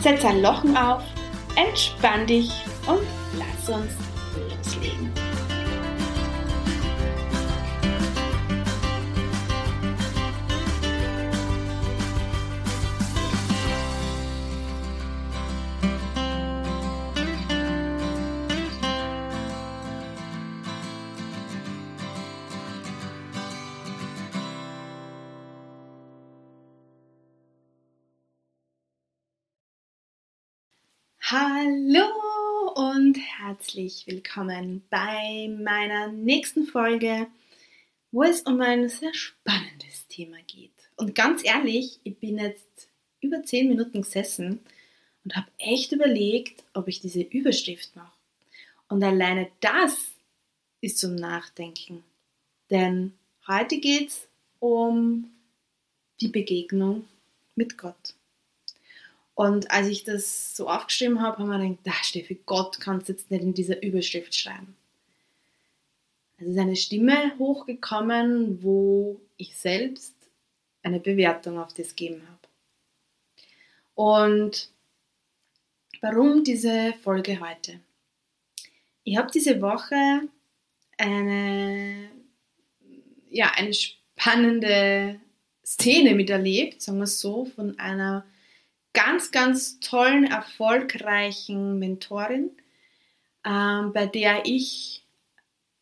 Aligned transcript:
Setz 0.00 0.24
ein 0.24 0.42
Lochen 0.42 0.76
auf, 0.76 1.02
entspann 1.56 2.26
dich 2.26 2.50
und 2.86 3.00
lass 3.38 3.68
uns 3.68 3.92
Hallo 31.28 32.06
und 32.76 33.18
herzlich 33.18 34.06
willkommen 34.06 34.84
bei 34.90 35.48
meiner 35.60 36.06
nächsten 36.12 36.66
Folge, 36.68 37.26
wo 38.12 38.22
es 38.22 38.42
um 38.42 38.60
ein 38.60 38.88
sehr 38.88 39.12
spannendes 39.12 40.06
Thema 40.06 40.36
geht. 40.46 40.70
Und 40.94 41.16
ganz 41.16 41.44
ehrlich, 41.44 41.98
ich 42.04 42.16
bin 42.20 42.38
jetzt 42.38 42.88
über 43.20 43.42
zehn 43.42 43.66
Minuten 43.66 44.02
gesessen 44.02 44.60
und 45.24 45.34
habe 45.34 45.48
echt 45.58 45.90
überlegt, 45.90 46.62
ob 46.74 46.86
ich 46.86 47.00
diese 47.00 47.22
Überschrift 47.22 47.96
mache. 47.96 48.16
Und 48.88 49.02
alleine 49.02 49.50
das 49.58 50.12
ist 50.80 50.98
zum 50.98 51.16
Nachdenken. 51.16 52.04
Denn 52.70 53.14
heute 53.48 53.80
geht 53.80 54.10
es 54.10 54.28
um 54.60 55.32
die 56.20 56.28
Begegnung 56.28 57.08
mit 57.56 57.76
Gott. 57.76 58.14
Und 59.36 59.70
als 59.70 59.86
ich 59.88 60.02
das 60.02 60.56
so 60.56 60.66
aufgeschrieben 60.66 61.20
habe, 61.20 61.38
haben 61.38 61.50
wir 61.50 61.58
gedacht, 61.58 61.80
da 61.84 61.92
Steffi, 62.02 62.40
Gott 62.46 62.80
kannst 62.80 63.10
jetzt 63.10 63.30
nicht 63.30 63.42
in 63.42 63.52
dieser 63.52 63.82
Überschrift 63.82 64.34
schreiben. 64.34 64.74
Es 66.38 66.46
ist 66.46 66.58
eine 66.58 66.74
Stimme 66.74 67.38
hochgekommen, 67.38 68.62
wo 68.62 69.20
ich 69.36 69.54
selbst 69.54 70.14
eine 70.82 71.00
Bewertung 71.00 71.58
auf 71.58 71.74
das 71.74 71.90
gegeben 71.90 72.22
habe. 72.26 72.48
Und 73.94 74.70
warum 76.00 76.42
diese 76.42 76.94
Folge 77.02 77.38
heute? 77.38 77.80
Ich 79.04 79.18
habe 79.18 79.30
diese 79.30 79.60
Woche 79.60 80.28
eine, 80.96 82.08
ja, 83.28 83.52
eine 83.54 83.74
spannende 83.74 85.20
Szene 85.62 86.14
miterlebt, 86.14 86.80
sagen 86.80 86.98
wir 86.98 87.04
es 87.04 87.20
so, 87.20 87.44
von 87.44 87.78
einer 87.78 88.24
ganz, 88.96 89.30
ganz 89.30 89.78
tollen, 89.80 90.24
erfolgreichen 90.24 91.78
Mentorin, 91.78 92.50
ähm, 93.44 93.92
bei 93.92 94.06
der 94.06 94.46
ich, 94.46 95.04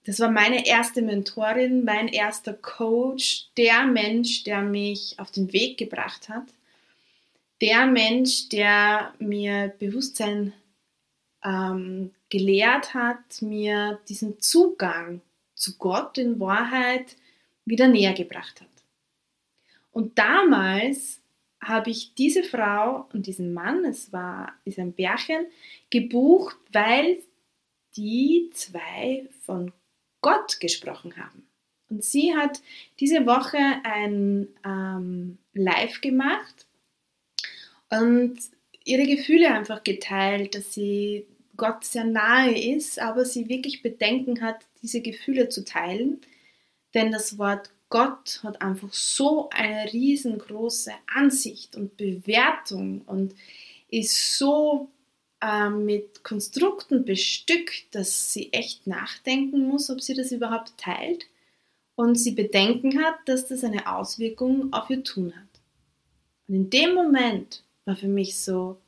das 0.04 0.18
war 0.18 0.32
meine 0.32 0.66
erste 0.66 1.00
Mentorin, 1.00 1.84
mein 1.84 2.08
erster 2.08 2.54
Coach, 2.54 3.50
der 3.56 3.86
Mensch, 3.86 4.42
der 4.42 4.62
mich 4.62 5.14
auf 5.20 5.30
den 5.30 5.52
Weg 5.52 5.78
gebracht 5.78 6.28
hat, 6.28 6.42
der 7.60 7.86
Mensch, 7.86 8.48
der 8.48 9.14
mir 9.20 9.72
Bewusstsein 9.78 10.52
ähm, 11.44 12.10
gelehrt 12.30 12.94
hat, 12.94 13.42
mir 13.42 14.00
diesen 14.08 14.40
Zugang 14.40 15.20
zu 15.54 15.78
Gott 15.78 16.18
in 16.18 16.40
Wahrheit 16.40 17.16
wieder 17.64 17.86
näher 17.86 18.12
gebracht 18.12 18.60
hat. 18.60 18.68
Und 19.92 20.18
damals 20.18 21.20
habe 21.64 21.90
ich 21.90 22.14
diese 22.14 22.42
Frau 22.42 23.08
und 23.12 23.26
diesen 23.26 23.52
Mann, 23.52 23.84
es 23.84 24.12
war 24.12 24.54
ist 24.64 24.78
ein 24.78 24.92
Bärchen, 24.92 25.46
gebucht, 25.90 26.56
weil 26.72 27.18
die 27.96 28.50
zwei 28.52 29.28
von 29.40 29.72
Gott 30.20 30.60
gesprochen 30.60 31.16
haben. 31.16 31.46
Und 31.90 32.02
sie 32.02 32.34
hat 32.34 32.60
diese 32.98 33.26
Woche 33.26 33.58
ein 33.84 34.48
ähm, 34.64 35.38
Live 35.52 36.00
gemacht 36.00 36.66
und 37.90 38.38
ihre 38.84 39.06
Gefühle 39.06 39.52
einfach 39.52 39.84
geteilt, 39.84 40.54
dass 40.54 40.74
sie 40.74 41.26
Gott 41.56 41.84
sehr 41.84 42.04
nahe 42.04 42.58
ist, 42.58 42.98
aber 42.98 43.24
sie 43.24 43.48
wirklich 43.48 43.82
Bedenken 43.82 44.40
hat, 44.40 44.64
diese 44.82 45.00
Gefühle 45.00 45.48
zu 45.48 45.64
teilen. 45.64 46.20
Denn 46.94 47.12
das 47.12 47.38
Wort 47.38 47.70
Gott 47.88 48.40
hat 48.42 48.60
einfach 48.60 48.92
so 48.92 49.50
eine 49.50 49.92
riesengroße 49.92 50.92
Ansicht 51.14 51.76
und 51.76 51.96
Bewertung 51.96 53.02
und 53.02 53.34
ist 53.88 54.36
so 54.38 54.88
äh, 55.40 55.68
mit 55.68 56.24
Konstrukten 56.24 57.04
bestückt, 57.04 57.94
dass 57.94 58.32
sie 58.32 58.52
echt 58.52 58.86
nachdenken 58.86 59.68
muss, 59.68 59.90
ob 59.90 60.00
sie 60.00 60.14
das 60.14 60.32
überhaupt 60.32 60.76
teilt 60.76 61.26
und 61.94 62.16
sie 62.16 62.32
Bedenken 62.32 63.04
hat, 63.04 63.16
dass 63.26 63.46
das 63.46 63.62
eine 63.62 63.94
Auswirkung 63.94 64.72
auf 64.72 64.90
ihr 64.90 65.04
Tun 65.04 65.34
hat. 65.34 65.60
Und 66.48 66.54
in 66.54 66.70
dem 66.70 66.94
Moment 66.94 67.62
war 67.84 67.96
für 67.96 68.08
mich 68.08 68.38
so, 68.38 68.78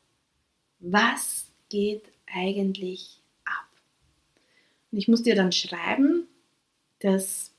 was 0.80 1.46
geht 1.68 2.04
eigentlich 2.26 3.20
ab? 3.44 3.68
Und 4.90 4.98
ich 4.98 5.08
musste 5.08 5.30
ihr 5.30 5.36
dann 5.36 5.52
schreiben, 5.52 6.26
dass 7.00 7.52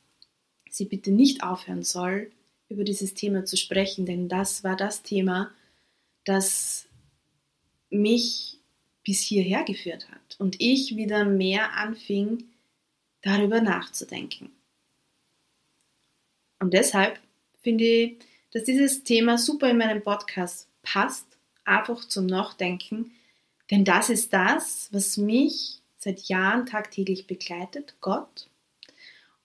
sie 0.77 0.85
bitte 0.85 1.12
nicht 1.12 1.44
aufhören 1.44 1.83
soll, 1.83 2.31
über 2.69 2.83
dieses 2.83 3.13
Thema 3.13 3.45
zu 3.45 3.57
sprechen, 3.57 4.06
denn 4.06 4.29
das 4.29 4.63
war 4.63 4.75
das 4.75 5.03
Thema, 5.03 5.51
das 6.25 6.88
mich 7.89 8.59
bis 9.03 9.21
hierher 9.21 9.63
geführt 9.63 10.09
hat 10.09 10.35
und 10.39 10.59
ich 10.59 10.97
wieder 10.97 11.25
mehr 11.25 11.74
anfing, 11.74 12.44
darüber 13.21 13.62
nachzudenken. 13.62 14.51
Und 16.59 16.74
deshalb 16.74 17.19
finde 17.62 17.85
ich, 17.85 18.18
dass 18.51 18.63
dieses 18.63 19.03
Thema 19.03 19.38
super 19.38 19.69
in 19.69 19.77
meinem 19.77 20.01
Podcast 20.01 20.68
passt, 20.81 21.25
einfach 21.63 22.06
zum 22.06 22.25
Nachdenken, 22.25 23.12
denn 23.71 23.83
das 23.85 24.09
ist 24.09 24.33
das, 24.33 24.89
was 24.91 25.18
mich 25.18 25.81
seit 25.97 26.21
Jahren 26.27 26.65
tagtäglich 26.65 27.27
begleitet, 27.27 27.95
Gott 28.01 28.47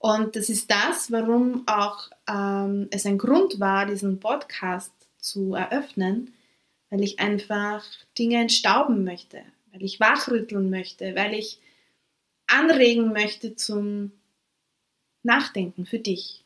und 0.03 0.35
das 0.35 0.49
ist 0.49 0.69
das, 0.69 1.13
warum 1.13 1.63
auch 1.69 2.11
ähm, 2.29 2.89
es 2.91 3.07
ein 3.07 3.19
Grund 3.19 3.61
war, 3.61 3.87
diesen 3.87 4.19
Podcast 4.19 4.93
zu 5.19 5.55
eröffnen, 5.55 6.35
weil 6.91 7.05
ich 7.05 7.21
einfach 7.21 7.85
Dinge 8.19 8.41
entstauben 8.41 9.05
möchte, 9.05 9.45
weil 9.71 9.85
ich 9.85 10.01
wachrütteln 10.01 10.71
möchte, 10.71 11.15
weil 11.15 11.35
ich 11.35 11.61
anregen 12.49 13.13
möchte 13.13 13.55
zum 13.55 14.11
Nachdenken 15.23 15.87
für 15.87 16.01
dich. 16.01 16.43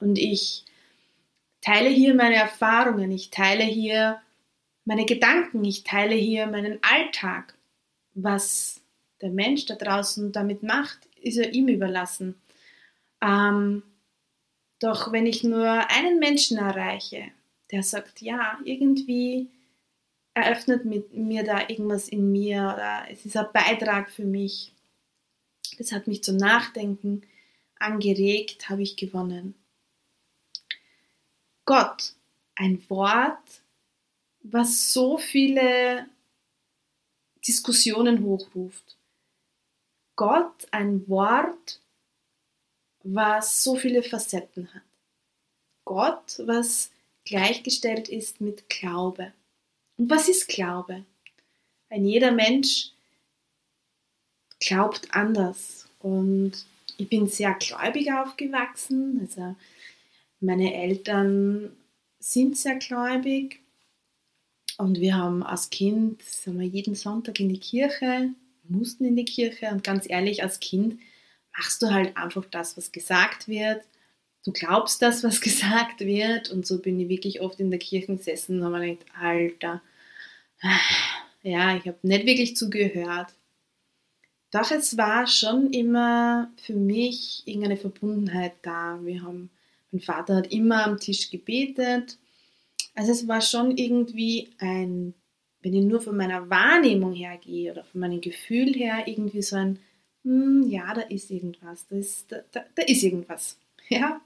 Und 0.00 0.18
ich 0.18 0.64
teile 1.60 1.88
hier 1.88 2.16
meine 2.16 2.34
Erfahrungen, 2.34 3.12
ich 3.12 3.30
teile 3.30 3.62
hier 3.62 4.20
meine 4.84 5.06
Gedanken, 5.06 5.64
ich 5.64 5.84
teile 5.84 6.16
hier 6.16 6.48
meinen 6.48 6.80
Alltag. 6.82 7.54
Was 8.14 8.82
der 9.20 9.30
Mensch 9.30 9.66
da 9.66 9.76
draußen 9.76 10.32
damit 10.32 10.64
macht, 10.64 11.06
ist 11.20 11.36
ja 11.36 11.44
ihm 11.44 11.68
überlassen. 11.68 12.41
Ähm, 13.22 13.82
doch 14.80 15.12
wenn 15.12 15.26
ich 15.26 15.44
nur 15.44 15.68
einen 15.90 16.18
Menschen 16.18 16.58
erreiche, 16.58 17.30
der 17.70 17.82
sagt, 17.82 18.20
ja, 18.20 18.58
irgendwie 18.64 19.48
eröffnet 20.34 20.84
mit 20.84 21.14
mir 21.14 21.44
da 21.44 21.68
irgendwas 21.68 22.08
in 22.08 22.32
mir 22.32 22.72
oder 22.74 23.04
es 23.08 23.24
ist 23.24 23.36
ein 23.36 23.46
Beitrag 23.52 24.10
für 24.10 24.24
mich, 24.24 24.74
das 25.78 25.92
hat 25.92 26.06
mich 26.06 26.24
zum 26.24 26.36
Nachdenken 26.36 27.22
angeregt, 27.78 28.68
habe 28.68 28.82
ich 28.82 28.96
gewonnen. 28.96 29.54
Gott, 31.64 32.14
ein 32.56 32.82
Wort, 32.90 33.62
was 34.42 34.92
so 34.92 35.16
viele 35.16 36.06
Diskussionen 37.46 38.24
hochruft. 38.24 38.96
Gott, 40.16 40.66
ein 40.72 41.08
Wort, 41.08 41.80
was 43.04 43.62
so 43.62 43.76
viele 43.76 44.02
Facetten 44.02 44.72
hat. 44.74 44.82
Gott, 45.84 46.40
was 46.46 46.90
gleichgestellt 47.24 48.08
ist 48.08 48.40
mit 48.40 48.68
Glaube. 48.68 49.32
Und 49.96 50.10
was 50.10 50.28
ist 50.28 50.48
Glaube? 50.48 51.04
Ein 51.88 52.06
jeder 52.06 52.32
Mensch 52.32 52.90
glaubt 54.60 55.08
anders. 55.10 55.88
Und 55.98 56.52
ich 56.96 57.08
bin 57.08 57.26
sehr 57.26 57.54
gläubig 57.54 58.12
aufgewachsen. 58.12 59.20
Also 59.20 59.56
meine 60.40 60.74
Eltern 60.74 61.76
sind 62.18 62.56
sehr 62.56 62.76
gläubig. 62.76 63.60
Und 64.78 65.00
wir 65.00 65.16
haben 65.16 65.42
als 65.42 65.70
Kind 65.70 66.22
sind 66.22 66.58
wir 66.58 66.66
jeden 66.66 66.94
Sonntag 66.94 67.38
in 67.40 67.48
die 67.48 67.60
Kirche, 67.60 68.30
mussten 68.64 69.04
in 69.04 69.16
die 69.16 69.24
Kirche. 69.24 69.68
Und 69.68 69.84
ganz 69.84 70.08
ehrlich, 70.08 70.42
als 70.42 70.60
Kind 70.60 70.98
machst 71.56 71.82
du 71.82 71.90
halt 71.90 72.16
einfach 72.16 72.44
das, 72.46 72.76
was 72.76 72.92
gesagt 72.92 73.48
wird. 73.48 73.82
Du 74.44 74.52
glaubst 74.52 75.02
das, 75.02 75.22
was 75.22 75.40
gesagt 75.42 76.00
wird. 76.00 76.50
Und 76.50 76.66
so 76.66 76.78
bin 76.78 76.98
ich 77.00 77.08
wirklich 77.08 77.40
oft 77.40 77.60
in 77.60 77.70
der 77.70 77.78
Kirche 77.78 78.16
gesessen 78.16 78.58
und 78.58 78.64
habe 78.64 78.78
mir 78.78 78.96
gedacht, 78.96 79.10
Alter, 79.20 79.82
ja, 81.42 81.76
ich 81.76 81.86
habe 81.86 81.98
nicht 82.02 82.26
wirklich 82.26 82.56
zugehört. 82.56 83.34
Doch 84.50 84.70
es 84.70 84.98
war 84.98 85.26
schon 85.26 85.72
immer 85.72 86.50
für 86.56 86.74
mich 86.74 87.42
irgendeine 87.46 87.78
Verbundenheit 87.78 88.52
da. 88.60 88.98
Wir 89.02 89.22
haben, 89.22 89.50
mein 89.90 90.02
Vater 90.02 90.36
hat 90.36 90.52
immer 90.52 90.84
am 90.84 90.98
Tisch 90.98 91.30
gebetet. 91.30 92.18
Also 92.94 93.12
es 93.12 93.26
war 93.26 93.40
schon 93.40 93.78
irgendwie 93.78 94.50
ein, 94.58 95.14
wenn 95.62 95.72
ich 95.72 95.84
nur 95.84 96.02
von 96.02 96.16
meiner 96.16 96.50
Wahrnehmung 96.50 97.14
her 97.14 97.38
gehe 97.38 97.72
oder 97.72 97.84
von 97.84 98.02
meinem 98.02 98.20
Gefühl 98.20 98.74
her, 98.74 99.04
irgendwie 99.06 99.40
so 99.40 99.56
ein, 99.56 99.78
hm, 100.24 100.68
ja, 100.68 100.94
da 100.94 101.02
ist 101.02 101.30
irgendwas, 101.30 101.86
da 101.88 101.96
ist, 101.96 102.30
da, 102.30 102.38
da, 102.52 102.64
da 102.74 102.82
ist 102.82 103.02
irgendwas. 103.02 103.58
Ja. 103.88 104.22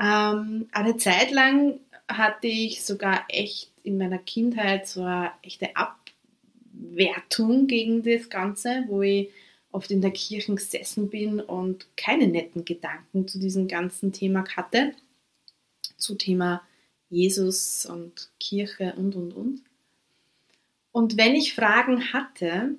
Ähm, 0.00 0.68
eine 0.72 0.96
Zeit 0.96 1.32
lang 1.32 1.80
hatte 2.06 2.46
ich 2.46 2.82
sogar 2.82 3.24
echt 3.28 3.72
in 3.82 3.98
meiner 3.98 4.18
Kindheit 4.18 4.86
so 4.86 5.02
eine 5.02 5.32
echte 5.42 5.70
Abwertung 5.76 7.66
gegen 7.66 8.02
das 8.04 8.30
Ganze, 8.30 8.84
wo 8.86 9.02
ich 9.02 9.28
oft 9.70 9.90
in 9.90 10.00
der 10.00 10.12
Kirche 10.12 10.54
gesessen 10.54 11.10
bin 11.10 11.40
und 11.40 11.86
keine 11.96 12.26
netten 12.26 12.64
Gedanken 12.64 13.28
zu 13.28 13.38
diesem 13.38 13.68
ganzen 13.68 14.12
Thema 14.12 14.44
hatte. 14.56 14.94
Zu 15.98 16.14
Thema 16.14 16.62
Jesus 17.10 17.84
und 17.84 18.30
Kirche 18.40 18.94
und, 18.96 19.14
und, 19.14 19.32
und. 19.32 19.62
Und 20.92 21.16
wenn 21.18 21.34
ich 21.34 21.54
Fragen 21.54 22.12
hatte 22.12 22.76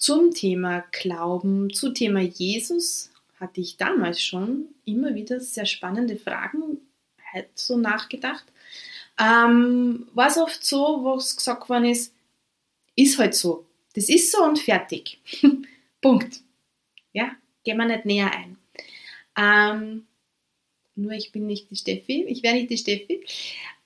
zum 0.00 0.32
Thema 0.32 0.82
Glauben, 0.92 1.72
zum 1.72 1.94
Thema 1.94 2.20
Jesus, 2.20 3.10
hatte 3.38 3.60
ich 3.60 3.76
damals 3.76 4.20
schon 4.20 4.66
immer 4.86 5.14
wieder 5.14 5.40
sehr 5.40 5.66
spannende 5.66 6.16
Fragen 6.16 6.78
halt 7.32 7.50
so 7.54 7.76
nachgedacht. 7.76 8.44
Ähm, 9.20 10.08
war 10.14 10.28
es 10.28 10.38
oft 10.38 10.64
so, 10.64 11.02
wo 11.02 11.14
es 11.14 11.36
gesagt 11.36 11.68
worden 11.68 11.84
ist, 11.84 12.14
ist 12.96 13.18
halt 13.18 13.34
so. 13.34 13.66
Das 13.94 14.08
ist 14.08 14.32
so 14.32 14.42
und 14.42 14.58
fertig. 14.58 15.20
Punkt. 16.00 16.40
Ja, 17.12 17.32
gehen 17.62 17.76
wir 17.76 17.84
nicht 17.84 18.06
näher 18.06 18.32
ein. 18.32 18.56
Ähm, 19.36 20.06
nur 20.94 21.12
ich 21.12 21.30
bin 21.30 21.46
nicht 21.46 21.70
die 21.70 21.76
Steffi, 21.76 22.24
ich 22.24 22.42
wäre 22.42 22.54
nicht 22.54 22.70
die 22.70 22.78
Steffi, 22.78 23.24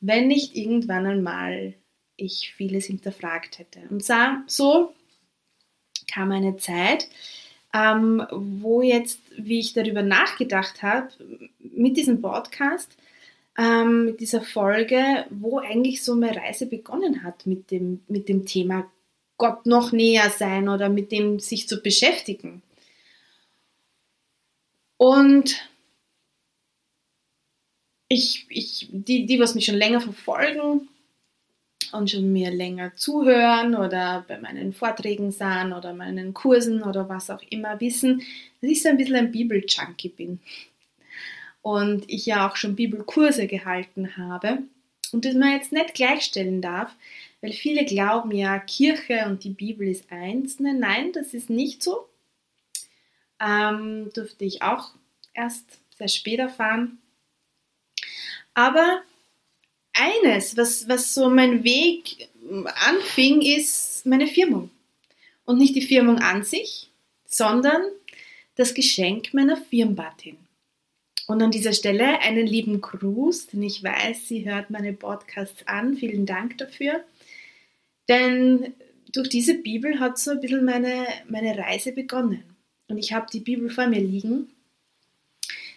wenn 0.00 0.28
nicht 0.28 0.56
irgendwann 0.56 1.06
einmal 1.06 1.74
ich 2.16 2.54
vieles 2.54 2.86
hinterfragt 2.86 3.58
hätte. 3.58 3.80
Und 3.90 4.04
so 4.46 4.94
kam 6.06 6.32
eine 6.32 6.56
Zeit, 6.56 7.08
ähm, 7.74 8.26
wo 8.30 8.82
jetzt, 8.82 9.20
wie 9.36 9.58
ich 9.58 9.72
darüber 9.72 10.02
nachgedacht 10.02 10.82
habe, 10.82 11.08
mit 11.58 11.96
diesem 11.96 12.20
Podcast, 12.20 12.96
ähm, 13.58 14.06
mit 14.06 14.20
dieser 14.20 14.42
Folge, 14.42 15.26
wo 15.30 15.58
eigentlich 15.58 16.02
so 16.02 16.14
meine 16.14 16.36
Reise 16.36 16.66
begonnen 16.66 17.22
hat 17.22 17.46
mit 17.46 17.70
dem, 17.70 18.00
mit 18.08 18.28
dem 18.28 18.46
Thema 18.46 18.90
Gott 19.36 19.66
noch 19.66 19.92
näher 19.92 20.30
sein 20.30 20.68
oder 20.68 20.88
mit 20.88 21.10
dem 21.10 21.40
sich 21.40 21.68
zu 21.68 21.82
beschäftigen. 21.82 22.62
Und 24.96 25.68
ich, 28.08 28.46
ich, 28.48 28.88
die, 28.92 29.26
die, 29.26 29.40
was 29.40 29.54
mich 29.54 29.64
schon 29.64 29.74
länger 29.74 30.00
verfolgen 30.00 30.88
und 31.94 32.10
schon 32.10 32.32
mir 32.32 32.50
länger 32.50 32.94
zuhören 32.94 33.74
oder 33.74 34.24
bei 34.26 34.38
meinen 34.38 34.72
Vorträgen 34.72 35.30
sahen 35.30 35.72
oder 35.72 35.94
meinen 35.94 36.34
Kursen 36.34 36.82
oder 36.82 37.08
was 37.08 37.30
auch 37.30 37.42
immer, 37.50 37.80
wissen, 37.80 38.22
dass 38.60 38.70
ich 38.70 38.82
so 38.82 38.88
ein 38.88 38.96
bisschen 38.96 39.16
ein 39.16 39.32
Bibel-Junkie 39.32 40.08
bin 40.08 40.40
und 41.62 42.04
ich 42.08 42.26
ja 42.26 42.48
auch 42.48 42.56
schon 42.56 42.76
Bibelkurse 42.76 43.46
gehalten 43.46 44.16
habe 44.16 44.58
und 45.12 45.24
das 45.24 45.34
man 45.34 45.52
jetzt 45.52 45.72
nicht 45.72 45.94
gleichstellen 45.94 46.60
darf, 46.60 46.94
weil 47.40 47.52
viele 47.52 47.84
glauben 47.84 48.32
ja, 48.32 48.58
Kirche 48.58 49.26
und 49.26 49.44
die 49.44 49.50
Bibel 49.50 49.86
ist 49.86 50.10
eins. 50.10 50.58
Nein, 50.58 50.80
nein, 50.80 51.12
das 51.12 51.34
ist 51.34 51.50
nicht 51.50 51.82
so. 51.82 52.08
Ähm, 53.40 54.10
durfte 54.12 54.44
ich 54.44 54.62
auch 54.62 54.90
erst 55.32 55.78
sehr 55.96 56.08
spät 56.08 56.40
erfahren. 56.40 56.98
Aber 58.54 59.02
eines, 59.94 60.56
was, 60.56 60.88
was 60.88 61.14
so 61.14 61.30
mein 61.30 61.64
Weg 61.64 62.28
anfing, 62.86 63.42
ist 63.42 64.04
meine 64.04 64.26
Firmung. 64.26 64.70
Und 65.44 65.58
nicht 65.58 65.74
die 65.74 65.82
Firmung 65.82 66.18
an 66.18 66.42
sich, 66.42 66.90
sondern 67.26 67.82
das 68.56 68.74
Geschenk 68.74 69.34
meiner 69.34 69.56
Firmbatin. 69.56 70.36
Und 71.26 71.42
an 71.42 71.50
dieser 71.50 71.72
Stelle 71.72 72.20
einen 72.20 72.46
lieben 72.46 72.80
Gruß, 72.80 73.48
denn 73.48 73.62
ich 73.62 73.82
weiß, 73.82 74.28
sie 74.28 74.48
hört 74.48 74.70
meine 74.70 74.92
Podcasts 74.92 75.66
an. 75.66 75.96
Vielen 75.96 76.26
Dank 76.26 76.58
dafür. 76.58 77.02
Denn 78.08 78.74
durch 79.12 79.28
diese 79.28 79.54
Bibel 79.54 80.00
hat 80.00 80.18
so 80.18 80.32
ein 80.32 80.40
bisschen 80.40 80.64
meine, 80.64 81.06
meine 81.28 81.56
Reise 81.56 81.92
begonnen. 81.92 82.42
Und 82.88 82.98
ich 82.98 83.12
habe 83.12 83.26
die 83.32 83.40
Bibel 83.40 83.70
vor 83.70 83.86
mir 83.86 84.00
liegen. 84.00 84.48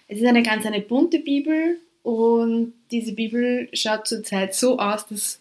Es 0.09 0.19
ist 0.19 0.25
eine 0.25 0.43
ganz 0.43 0.65
eine 0.65 0.81
bunte 0.81 1.19
Bibel 1.19 1.79
und 2.03 2.73
diese 2.91 3.13
Bibel 3.13 3.69
schaut 3.73 4.07
zurzeit 4.07 4.55
so 4.55 4.79
aus, 4.79 5.07
dass 5.07 5.39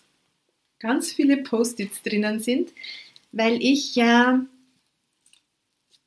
ganz 0.78 1.12
viele 1.12 1.38
Post-its 1.38 2.02
drinnen 2.02 2.40
sind, 2.40 2.70
weil 3.32 3.62
ich 3.62 3.94
ja 3.94 4.44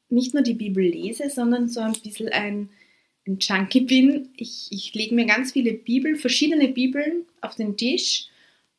nicht 0.10 0.34
nur 0.34 0.44
die 0.44 0.54
Bibel 0.54 0.84
lese, 0.84 1.30
sondern 1.30 1.70
so 1.70 1.82
ein 1.82 1.94
bisschen 1.94 2.30
ein 2.30 2.70
ein 3.30 3.38
Junkie 3.40 3.82
bin. 3.82 4.30
Ich, 4.36 4.68
ich 4.72 4.94
lege 4.94 5.16
mir 5.16 5.26
ganz 5.26 5.52
viele 5.52 5.74
Bibeln, 5.74 6.16
verschiedene 6.16 6.68
Bibeln 6.68 7.26
auf 7.42 7.56
den 7.56 7.78
Tisch 7.78 8.28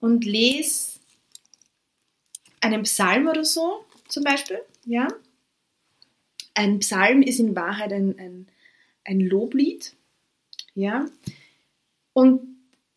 und 0.01 0.25
lese 0.25 0.99
einen 2.61 2.83
Psalm 2.83 3.29
oder 3.29 3.45
so 3.45 3.85
zum 4.09 4.25
Beispiel. 4.25 4.61
Ja? 4.85 5.09
Ein 6.55 6.81
Psalm 6.81 7.23
ist 7.23 7.39
in 7.39 7.55
Wahrheit 7.57 7.93
ein, 7.93 8.19
ein, 8.19 8.47
ein 9.05 9.21
Loblied. 9.21 9.95
Ja? 10.75 11.09
Und 12.13 12.57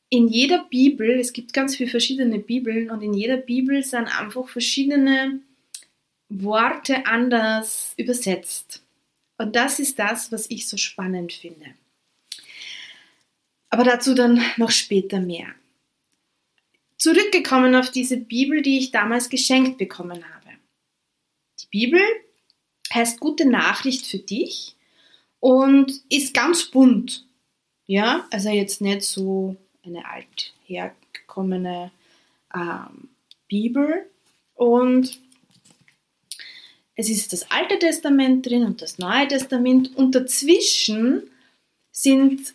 in 0.10 0.28
jeder 0.28 0.66
Bibel, 0.66 1.20
es 1.20 1.34
gibt 1.34 1.54
ganz 1.54 1.76
viele 1.76 1.90
verschiedene 1.90 2.40
Bibeln 2.40 2.92
und 2.92 3.02
in 3.02 3.14
jeder 3.14 3.38
Bibel 3.38 3.84
sind 3.84 4.08
einfach 4.08 4.48
verschiedene 4.48 5.40
Worte 6.30 7.06
anders 7.06 7.94
übersetzt. 7.98 8.84
Und 9.38 9.56
das 9.56 9.80
ist 9.80 9.98
das, 10.00 10.32
was 10.32 10.50
ich 10.50 10.68
so 10.68 10.78
spannend 10.78 11.34
finde. 11.34 11.74
Aber 13.70 13.84
dazu 13.84 14.14
dann 14.14 14.40
noch 14.58 14.72
später 14.72 15.20
mehr. 15.20 15.48
zurückgekommen 16.98 17.76
auf 17.76 17.90
diese 17.90 18.18
Bibel, 18.18 18.62
die 18.62 18.78
ich 18.78 18.92
damals 18.92 19.30
geschenkt 19.30 19.78
bekommen 19.78 20.24
habe. 20.24 20.52
Die 21.60 21.68
Bibel 21.68 22.00
heißt 22.94 23.20
Gute 23.20 23.46
Nachricht 23.50 24.06
für 24.06 24.20
dich 24.20 24.76
und 25.40 25.92
ist 26.10 26.34
ganz 26.34 26.66
bunt. 26.66 27.26
Ja, 27.86 28.28
also 28.32 28.50
jetzt 28.50 28.82
nicht 28.82 29.04
so 29.04 29.56
eine 29.86 30.04
althergekommene 30.06 31.92
ähm, 32.56 33.10
Bibel. 33.48 34.10
Und 34.56 35.20
es 36.96 37.10
ist 37.10 37.34
das 37.34 37.50
Alte 37.52 37.80
Testament 37.80 38.46
drin 38.46 38.64
und 38.64 38.82
das 38.82 38.98
Neue 39.00 39.28
Testament 39.28 39.96
und 39.96 40.14
dazwischen 40.16 41.24
sind 41.92 42.54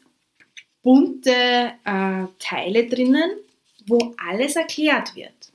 bunte 0.83 1.73
äh, 1.85 2.27
Teile 2.39 2.87
drinnen, 2.87 3.31
wo 3.87 4.15
alles 4.17 4.57
erklärt 4.57 5.15
wird. 5.17 5.53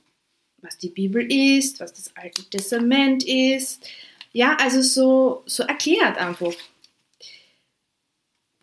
Was 0.58 0.78
die 0.78 0.90
Bibel 0.90 1.26
ist, 1.30 1.80
was 1.80 1.92
das 1.92 2.14
Alte 2.16 2.42
Testament 2.48 3.24
ist. 3.24 3.86
Ja, 4.32 4.56
also 4.60 4.82
so, 4.82 5.42
so 5.46 5.62
erklärt 5.62 6.18
einfach. 6.18 6.54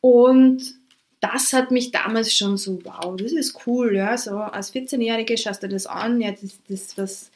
Und 0.01 0.80
das 1.21 1.53
hat 1.53 1.71
mich 1.71 1.91
damals 1.91 2.35
schon 2.35 2.57
so, 2.57 2.83
wow, 2.83 3.15
das 3.15 3.31
ist 3.31 3.65
cool, 3.65 3.95
ja, 3.95 4.17
so 4.17 4.37
als 4.37 4.73
14-Jährige 4.73 5.37
schaust 5.37 5.63
du 5.63 5.69
das 5.69 5.85
an, 5.85 6.19
ja, 6.19 6.31
das 6.31 6.59
das, 6.67 6.97
was 6.97 7.31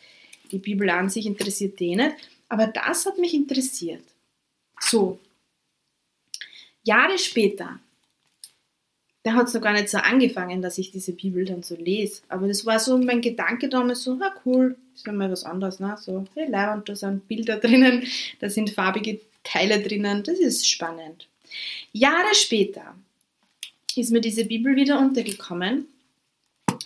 die 0.51 0.57
Bibel 0.57 0.89
an 0.89 1.09
sich 1.09 1.25
interessiert 1.25 1.79
den 1.79 1.99
nicht, 1.99 2.15
aber 2.49 2.67
das 2.67 3.05
hat 3.05 3.17
mich 3.17 3.33
interessiert. 3.33 4.03
So, 4.79 5.19
Jahre 6.83 7.17
später, 7.17 7.79
da 9.23 9.33
hat 9.33 9.47
es 9.47 9.53
noch 9.53 9.61
gar 9.61 9.73
nicht 9.73 9.89
so 9.89 9.97
angefangen, 9.99 10.61
dass 10.61 10.77
ich 10.77 10.91
diese 10.91 11.13
Bibel 11.13 11.45
dann 11.45 11.63
so 11.63 11.75
lese, 11.75 12.23
aber 12.27 12.47
das 12.47 12.65
war 12.65 12.79
so 12.79 12.97
mein 12.97 13.21
Gedanke 13.21 13.69
damals 13.69 14.03
so, 14.03 14.19
ja 14.19 14.33
cool, 14.45 14.77
ist 14.95 15.05
ja 15.05 15.13
mal 15.13 15.31
was 15.31 15.43
anderes, 15.43 15.79
ne, 15.79 15.95
so, 15.99 16.25
hey, 16.33 16.49
Leiband, 16.49 16.89
da 16.89 16.95
sind 16.95 17.27
Bilder 17.27 17.57
drinnen, 17.59 18.07
da 18.39 18.49
sind 18.49 18.71
farbige 18.71 19.19
Teile 19.43 19.79
drinnen, 19.79 20.23
das 20.23 20.39
ist 20.39 20.67
spannend. 20.67 21.27
Jahre 21.91 22.33
später, 22.33 22.95
ist 24.01 24.11
mir 24.11 24.21
diese 24.21 24.45
Bibel 24.45 24.75
wieder 24.75 24.99
untergekommen 24.99 25.87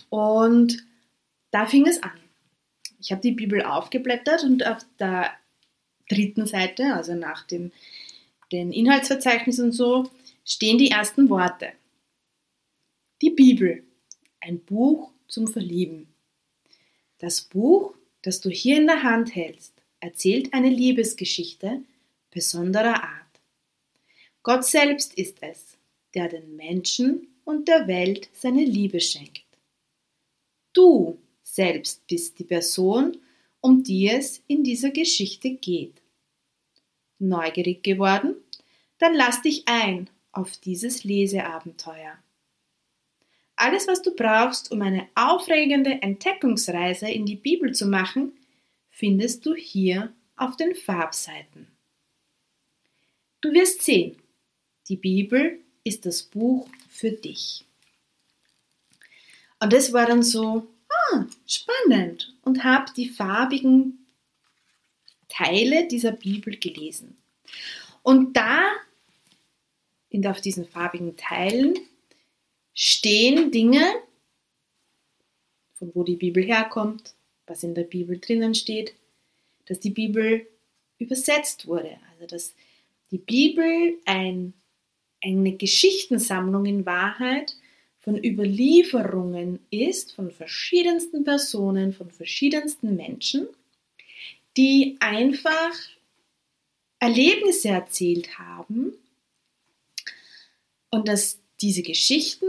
und 0.08 0.84
da 1.50 1.66
fing 1.66 1.86
es 1.86 2.02
an. 2.02 2.18
Ich 3.00 3.10
habe 3.12 3.22
die 3.22 3.32
Bibel 3.32 3.62
aufgeblättert 3.62 4.44
und 4.44 4.66
auf 4.66 4.84
der 4.98 5.32
dritten 6.08 6.46
Seite, 6.46 6.94
also 6.94 7.14
nach 7.14 7.46
dem 7.46 7.72
den 8.52 8.72
Inhaltsverzeichnis 8.72 9.60
und 9.60 9.72
so, 9.72 10.10
stehen 10.44 10.78
die 10.78 10.90
ersten 10.90 11.30
Worte. 11.30 11.72
Die 13.22 13.30
Bibel, 13.30 13.84
ein 14.40 14.60
Buch 14.60 15.12
zum 15.28 15.46
Verlieben. 15.46 16.08
Das 17.18 17.42
Buch, 17.42 17.94
das 18.22 18.40
du 18.40 18.50
hier 18.50 18.78
in 18.78 18.86
der 18.86 19.02
Hand 19.02 19.34
hältst, 19.34 19.74
erzählt 20.00 20.52
eine 20.52 20.70
Liebesgeschichte 20.70 21.82
besonderer 22.30 23.02
Art. 23.02 23.40
Gott 24.42 24.64
selbst 24.64 25.14
ist 25.14 25.36
es, 25.42 25.76
der 26.14 26.28
den 26.28 26.56
Menschen 26.56 27.28
und 27.44 27.68
der 27.68 27.86
Welt 27.86 28.28
seine 28.32 28.64
Liebe 28.64 29.00
schenkt. 29.00 29.44
Du 30.72 31.18
selbst 31.42 32.06
bist 32.06 32.38
die 32.38 32.44
Person, 32.44 33.18
um 33.60 33.82
die 33.82 34.08
es 34.08 34.42
in 34.46 34.64
dieser 34.64 34.90
Geschichte 34.90 35.50
geht. 35.50 36.00
Neugierig 37.18 37.82
geworden? 37.82 38.36
Dann 38.98 39.14
lass 39.14 39.42
dich 39.42 39.64
ein 39.66 40.08
auf 40.32 40.56
dieses 40.58 41.04
Leseabenteuer. 41.04 42.18
Alles, 43.56 43.86
was 43.86 44.00
du 44.00 44.14
brauchst, 44.14 44.72
um 44.72 44.80
eine 44.80 45.08
aufregende 45.14 46.00
Entdeckungsreise 46.00 47.10
in 47.10 47.26
die 47.26 47.36
Bibel 47.36 47.74
zu 47.74 47.86
machen, 47.86 48.32
findest 48.88 49.44
du 49.44 49.54
hier 49.54 50.14
auf 50.36 50.56
den 50.56 50.74
Farbseiten. 50.74 51.66
Du 53.42 53.52
wirst 53.52 53.82
sehen, 53.82 54.16
die 54.88 54.96
Bibel 54.96 55.60
ist 55.84 56.06
das 56.06 56.22
Buch 56.22 56.68
für 56.88 57.12
dich. 57.12 57.64
Und 59.58 59.72
das 59.72 59.92
war 59.92 60.06
dann 60.06 60.22
so 60.22 60.66
ah, 60.88 61.26
spannend 61.46 62.34
und 62.42 62.64
habe 62.64 62.92
die 62.96 63.08
farbigen 63.08 64.06
Teile 65.28 65.86
dieser 65.86 66.12
Bibel 66.12 66.56
gelesen. 66.56 67.16
Und 68.02 68.36
da, 68.36 68.62
in, 70.08 70.26
auf 70.26 70.40
diesen 70.40 70.66
farbigen 70.66 71.16
Teilen, 71.16 71.78
stehen 72.74 73.50
Dinge, 73.50 73.84
von 75.74 75.94
wo 75.94 76.04
die 76.04 76.16
Bibel 76.16 76.42
herkommt, 76.42 77.14
was 77.46 77.62
in 77.62 77.74
der 77.74 77.84
Bibel 77.84 78.18
drinnen 78.18 78.54
steht, 78.54 78.94
dass 79.66 79.80
die 79.80 79.90
Bibel 79.90 80.46
übersetzt 80.98 81.66
wurde. 81.66 81.98
Also 82.12 82.26
dass 82.26 82.54
die 83.10 83.18
Bibel 83.18 83.98
ein 84.04 84.54
eine 85.22 85.52
Geschichtensammlung 85.56 86.66
in 86.66 86.86
Wahrheit 86.86 87.56
von 87.98 88.22
Überlieferungen 88.22 89.60
ist, 89.70 90.12
von 90.14 90.30
verschiedensten 90.30 91.24
Personen, 91.24 91.92
von 91.92 92.10
verschiedensten 92.10 92.96
Menschen, 92.96 93.48
die 94.56 94.96
einfach 95.00 95.72
Erlebnisse 96.98 97.68
erzählt 97.68 98.38
haben 98.38 98.92
und 100.90 101.08
dass 101.08 101.38
diese 101.60 101.82
Geschichten 101.82 102.46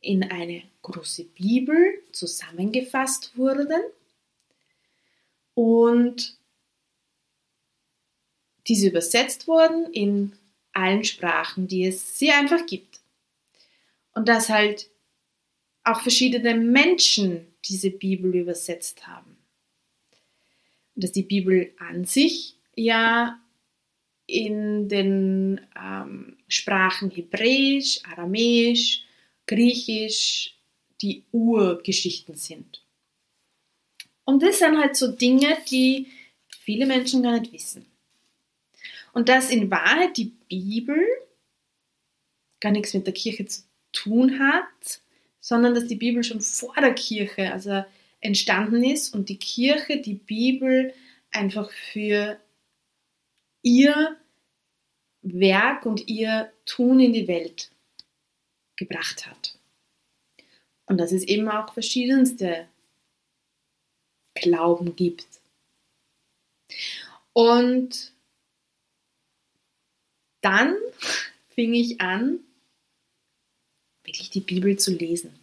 in 0.00 0.24
eine 0.24 0.62
große 0.82 1.24
Bibel 1.24 2.02
zusammengefasst 2.12 3.36
wurden 3.36 3.72
und 5.54 6.36
diese 8.66 8.88
übersetzt 8.88 9.46
wurden 9.46 9.92
in 9.92 10.32
allen 10.72 11.04
Sprachen, 11.04 11.66
die 11.66 11.84
es 11.84 12.18
sie 12.18 12.30
einfach 12.30 12.66
gibt. 12.66 13.00
Und 14.12 14.28
dass 14.28 14.48
halt 14.48 14.90
auch 15.84 16.00
verschiedene 16.00 16.54
Menschen 16.54 17.46
diese 17.64 17.90
Bibel 17.90 18.34
übersetzt 18.34 19.06
haben. 19.06 19.36
Und 20.94 21.04
dass 21.04 21.12
die 21.12 21.22
Bibel 21.22 21.72
an 21.78 22.04
sich 22.04 22.56
ja 22.74 23.40
in 24.26 24.88
den 24.88 25.60
ähm, 25.76 26.36
Sprachen 26.48 27.10
Hebräisch, 27.10 28.00
Aramäisch, 28.04 29.04
Griechisch 29.46 30.56
die 31.02 31.24
Urgeschichten 31.32 32.36
sind. 32.36 32.84
Und 34.24 34.42
das 34.42 34.60
sind 34.60 34.78
halt 34.78 34.94
so 34.94 35.10
Dinge, 35.10 35.58
die 35.70 36.06
viele 36.48 36.86
Menschen 36.86 37.22
gar 37.22 37.40
nicht 37.40 37.52
wissen. 37.52 37.89
Und 39.12 39.28
dass 39.28 39.50
in 39.50 39.70
Wahrheit 39.70 40.16
die 40.16 40.32
Bibel 40.48 41.04
gar 42.60 42.72
nichts 42.72 42.94
mit 42.94 43.06
der 43.06 43.14
Kirche 43.14 43.46
zu 43.46 43.62
tun 43.92 44.38
hat, 44.38 45.00
sondern 45.40 45.74
dass 45.74 45.86
die 45.86 45.96
Bibel 45.96 46.22
schon 46.22 46.40
vor 46.40 46.74
der 46.76 46.94
Kirche 46.94 47.52
also 47.52 47.84
entstanden 48.20 48.84
ist 48.84 49.14
und 49.14 49.28
die 49.28 49.38
Kirche 49.38 50.00
die 50.00 50.14
Bibel 50.14 50.92
einfach 51.30 51.70
für 51.70 52.38
ihr 53.62 54.16
Werk 55.22 55.86
und 55.86 56.08
ihr 56.08 56.52
Tun 56.64 57.00
in 57.00 57.12
die 57.12 57.28
Welt 57.28 57.70
gebracht 58.76 59.26
hat. 59.26 59.58
Und 60.86 60.98
dass 60.98 61.12
es 61.12 61.24
eben 61.24 61.48
auch 61.48 61.72
verschiedenste 61.72 62.68
Glauben 64.34 64.96
gibt. 64.96 65.26
Und 67.32 68.12
dann 70.40 70.76
fing 71.54 71.74
ich 71.74 72.00
an, 72.00 72.40
wirklich 74.04 74.30
die 74.30 74.40
Bibel 74.40 74.78
zu 74.78 74.92
lesen. 74.92 75.38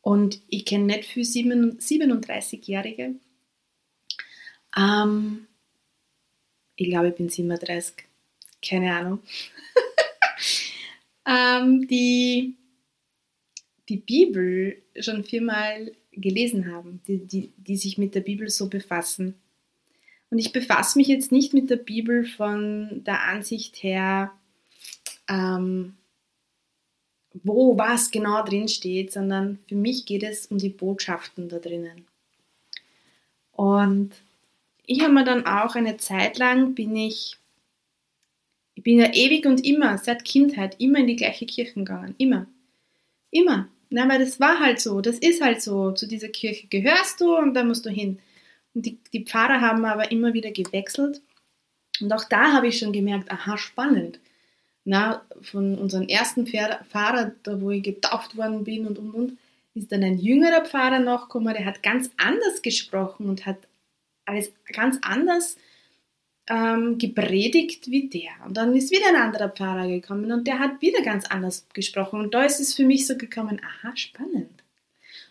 Und 0.00 0.40
ich 0.48 0.64
kenne 0.64 0.84
nicht 0.84 1.04
für 1.04 1.20
37-Jährige. 1.20 3.16
Ähm, 4.76 5.46
ich 6.76 6.88
glaube, 6.88 7.08
ich 7.08 7.16
bin 7.16 7.28
37. 7.28 8.06
Keine 8.62 8.94
Ahnung. 8.94 9.20
ähm, 11.26 11.86
die 11.88 12.58
die 13.88 13.96
Bibel 13.96 14.82
schon 15.00 15.24
viermal 15.24 15.92
gelesen 16.12 16.72
haben, 16.72 17.00
die, 17.06 17.18
die, 17.18 17.52
die 17.56 17.76
sich 17.76 17.98
mit 17.98 18.14
der 18.14 18.20
Bibel 18.20 18.48
so 18.48 18.68
befassen. 18.68 19.34
Und 20.30 20.38
ich 20.38 20.52
befasse 20.52 20.98
mich 20.98 21.08
jetzt 21.08 21.32
nicht 21.32 21.54
mit 21.54 21.70
der 21.70 21.76
Bibel 21.76 22.24
von 22.24 23.02
der 23.04 23.24
Ansicht 23.24 23.82
her, 23.82 24.32
ähm, 25.28 25.94
wo 27.32 27.78
was 27.78 28.10
genau 28.10 28.44
drin 28.44 28.68
steht, 28.68 29.12
sondern 29.12 29.58
für 29.68 29.74
mich 29.74 30.06
geht 30.06 30.22
es 30.22 30.46
um 30.46 30.58
die 30.58 30.68
Botschaften 30.68 31.48
da 31.48 31.58
drinnen. 31.58 32.06
Und 33.52 34.12
ich 34.86 35.02
habe 35.02 35.12
mir 35.12 35.24
dann 35.24 35.46
auch 35.46 35.74
eine 35.74 35.96
Zeit 35.96 36.38
lang 36.38 36.74
bin 36.74 36.94
ich, 36.96 37.36
ich 38.74 38.82
bin 38.82 38.98
ja 38.98 39.12
ewig 39.12 39.46
und 39.46 39.64
immer, 39.64 39.98
seit 39.98 40.24
Kindheit, 40.24 40.76
immer 40.78 41.00
in 41.00 41.08
die 41.08 41.16
gleiche 41.16 41.46
Kirche 41.46 41.74
gegangen. 41.74 42.14
Immer. 42.18 42.46
Immer. 43.30 43.68
Na, 43.90 44.08
weil 44.08 44.20
das 44.20 44.38
war 44.38 44.60
halt 44.60 44.80
so, 44.80 45.00
das 45.00 45.18
ist 45.18 45.42
halt 45.42 45.62
so. 45.62 45.92
Zu 45.92 46.06
dieser 46.06 46.28
Kirche 46.28 46.66
gehörst 46.68 47.20
du 47.20 47.36
und 47.36 47.54
da 47.54 47.64
musst 47.64 47.86
du 47.86 47.90
hin. 47.90 48.18
Die, 48.82 48.98
die 49.12 49.24
Pfarrer 49.24 49.60
haben 49.60 49.84
aber 49.84 50.10
immer 50.10 50.34
wieder 50.34 50.50
gewechselt. 50.50 51.20
Und 52.00 52.12
auch 52.12 52.24
da 52.24 52.52
habe 52.52 52.68
ich 52.68 52.78
schon 52.78 52.92
gemerkt, 52.92 53.30
aha, 53.30 53.58
spannend. 53.58 54.20
Na, 54.84 55.22
von 55.42 55.76
unserem 55.76 56.08
ersten 56.08 56.46
Pfarrer, 56.46 57.32
da 57.42 57.60
wo 57.60 57.70
ich 57.70 57.82
getauft 57.82 58.36
worden 58.36 58.64
bin 58.64 58.86
und 58.86 58.98
und 58.98 59.10
und, 59.10 59.38
ist 59.74 59.92
dann 59.92 60.02
ein 60.02 60.18
jüngerer 60.18 60.64
Pfarrer 60.64 60.98
nachgekommen, 60.98 61.54
der 61.54 61.64
hat 61.64 61.82
ganz 61.82 62.10
anders 62.16 62.62
gesprochen 62.62 63.28
und 63.28 63.46
hat 63.46 63.58
alles 64.24 64.52
ganz 64.72 64.98
anders 65.02 65.56
ähm, 66.48 66.98
gepredigt 66.98 67.90
wie 67.90 68.08
der. 68.08 68.30
Und 68.46 68.56
dann 68.56 68.74
ist 68.74 68.90
wieder 68.90 69.08
ein 69.08 69.16
anderer 69.16 69.50
Pfarrer 69.50 69.86
gekommen 69.88 70.30
und 70.32 70.46
der 70.46 70.58
hat 70.58 70.80
wieder 70.80 71.02
ganz 71.02 71.26
anders 71.26 71.66
gesprochen. 71.74 72.20
Und 72.20 72.34
da 72.34 72.44
ist 72.44 72.60
es 72.60 72.74
für 72.74 72.84
mich 72.84 73.06
so 73.06 73.16
gekommen, 73.16 73.60
aha, 73.62 73.96
spannend. 73.96 74.62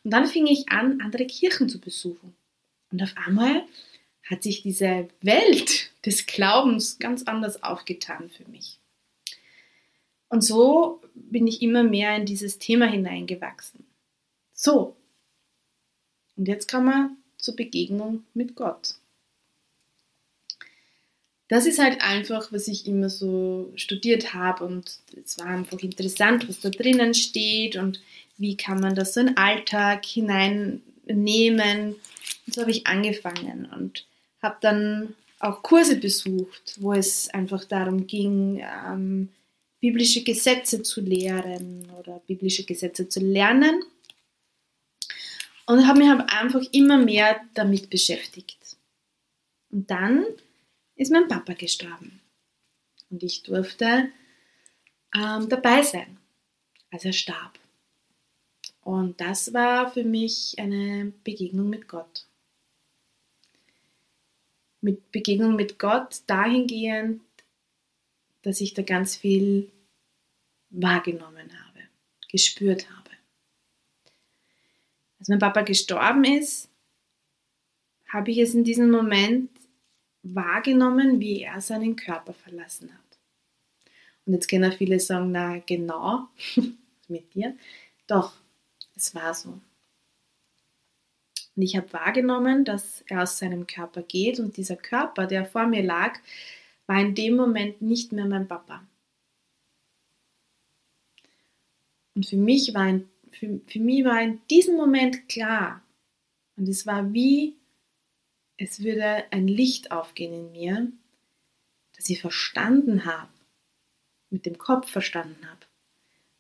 Und 0.03 0.11
dann 0.11 0.27
fing 0.27 0.47
ich 0.47 0.69
an, 0.69 1.01
andere 1.01 1.25
Kirchen 1.25 1.69
zu 1.69 1.79
besuchen. 1.79 2.33
Und 2.91 3.01
auf 3.03 3.13
einmal 3.15 3.65
hat 4.23 4.43
sich 4.43 4.61
diese 4.61 5.07
Welt 5.21 5.91
des 6.05 6.25
Glaubens 6.25 6.99
ganz 6.99 7.23
anders 7.23 7.63
aufgetan 7.63 8.29
für 8.29 8.49
mich. 8.49 8.79
Und 10.29 10.41
so 10.41 11.01
bin 11.13 11.47
ich 11.47 11.61
immer 11.61 11.83
mehr 11.83 12.15
in 12.15 12.25
dieses 12.25 12.59
Thema 12.59 12.85
hineingewachsen. 12.85 13.85
So, 14.53 14.95
und 16.35 16.47
jetzt 16.47 16.69
kommen 16.69 16.87
wir 16.87 17.09
zur 17.37 17.55
Begegnung 17.55 18.23
mit 18.33 18.55
Gott. 18.55 18.95
Das 21.49 21.65
ist 21.65 21.79
halt 21.79 22.01
einfach, 22.01 22.51
was 22.51 22.67
ich 22.67 22.87
immer 22.87 23.09
so 23.09 23.71
studiert 23.75 24.33
habe 24.33 24.65
und 24.65 24.99
es 25.23 25.39
war 25.39 25.47
einfach 25.47 25.79
interessant, 25.79 26.49
was 26.49 26.59
da 26.59 26.69
drinnen 26.69 27.13
steht 27.13 27.77
und 27.77 28.01
wie 28.37 28.57
kann 28.57 28.81
man 28.81 28.95
das 28.95 29.13
so 29.13 29.21
in 29.21 29.27
den 29.27 29.37
Alltag 29.37 30.05
hineinnehmen. 31.07 31.95
Und 32.45 32.53
so 32.53 32.61
habe 32.61 32.71
ich 32.71 32.87
angefangen 32.87 33.67
und 33.73 34.05
habe 34.41 34.57
dann 34.61 35.15
auch 35.39 35.61
Kurse 35.61 35.97
besucht, 35.97 36.75
wo 36.79 36.93
es 36.93 37.29
einfach 37.29 37.65
darum 37.65 38.07
ging, 38.07 38.61
ähm, 38.61 39.29
biblische 39.79 40.23
Gesetze 40.23 40.81
zu 40.83 41.01
lehren 41.01 41.89
oder 41.99 42.19
biblische 42.25 42.63
Gesetze 42.63 43.07
zu 43.07 43.19
lernen. 43.19 43.83
Und 45.65 45.85
habe 45.85 45.99
mich 45.99 46.09
einfach 46.09 46.61
immer 46.71 46.97
mehr 46.97 47.41
damit 47.53 47.89
beschäftigt. 47.89 48.77
Und 49.69 49.91
dann 49.91 50.25
ist 50.95 51.11
mein 51.11 51.27
Papa 51.27 51.53
gestorben. 51.53 52.21
Und 53.09 53.21
ich 53.21 53.43
durfte 53.43 54.09
ähm, 55.13 55.49
dabei 55.49 55.83
sein, 55.83 56.17
als 56.89 57.03
er 57.03 57.13
starb. 57.13 57.59
Und 58.87 59.19
das 59.19 59.53
war 59.53 59.91
für 59.91 60.05
mich 60.05 60.55
eine 60.59 61.11
Begegnung 61.25 61.69
mit 61.69 61.89
Gott. 61.89 62.25
Mit 64.79 65.11
Begegnung 65.11 65.57
mit 65.57 65.77
Gott 65.77 66.21
dahingehend, 66.25 67.21
dass 68.43 68.61
ich 68.61 68.73
da 68.73 68.83
ganz 68.83 69.17
viel 69.17 69.69
wahrgenommen 70.69 71.49
habe, 71.65 71.79
gespürt 72.31 72.89
habe. 72.89 73.09
Als 75.19 75.27
mein 75.27 75.39
Papa 75.39 75.63
gestorben 75.63 76.23
ist, 76.23 76.69
habe 78.07 78.31
ich 78.31 78.37
es 78.37 78.53
in 78.53 78.63
diesem 78.63 78.89
Moment 78.89 79.51
wahrgenommen, 80.23 81.19
wie 81.19 81.41
er 81.41 81.59
seinen 81.59 81.97
Körper 81.97 82.33
verlassen 82.33 82.93
hat. 82.93 83.19
Und 84.25 84.31
jetzt 84.31 84.47
können 84.47 84.71
viele 84.71 85.01
sagen, 85.01 85.33
na 85.33 85.57
genau, 85.57 86.29
mit 87.09 87.33
dir. 87.33 87.57
Doch, 88.07 88.46
es 88.97 89.15
war 89.15 89.33
so. 89.33 89.59
Und 91.55 91.63
ich 91.63 91.75
habe 91.75 91.91
wahrgenommen, 91.93 92.65
dass 92.65 93.03
er 93.07 93.23
aus 93.23 93.39
seinem 93.39 93.65
Körper 93.65 94.03
geht 94.03 94.39
und 94.39 94.57
dieser 94.57 94.75
Körper, 94.75 95.25
der 95.25 95.45
vor 95.45 95.65
mir 95.65 95.83
lag, 95.83 96.19
war 96.85 97.01
in 97.01 97.15
dem 97.15 97.35
Moment 97.35 97.81
nicht 97.81 98.11
mehr 98.11 98.25
mein 98.25 98.47
Papa. 98.47 98.85
Und 102.13 102.25
für 102.25 102.37
mich 102.37 102.73
war 102.73 102.87
in, 102.87 103.09
für, 103.31 103.59
für 103.65 103.79
mich 103.79 104.05
war 104.05 104.21
in 104.21 104.41
diesem 104.49 104.75
Moment 104.75 105.27
klar, 105.27 105.83
und 106.55 106.67
es 106.67 106.85
war 106.85 107.13
wie 107.13 107.57
es 108.57 108.83
würde 108.83 109.31
ein 109.31 109.47
Licht 109.47 109.91
aufgehen 109.91 110.33
in 110.33 110.51
mir, 110.51 110.91
dass 111.95 112.09
ich 112.09 112.19
verstanden 112.19 113.05
habe, 113.05 113.31
mit 114.29 114.45
dem 114.45 114.57
Kopf 114.57 114.89
verstanden 114.89 115.47
habe, 115.47 115.65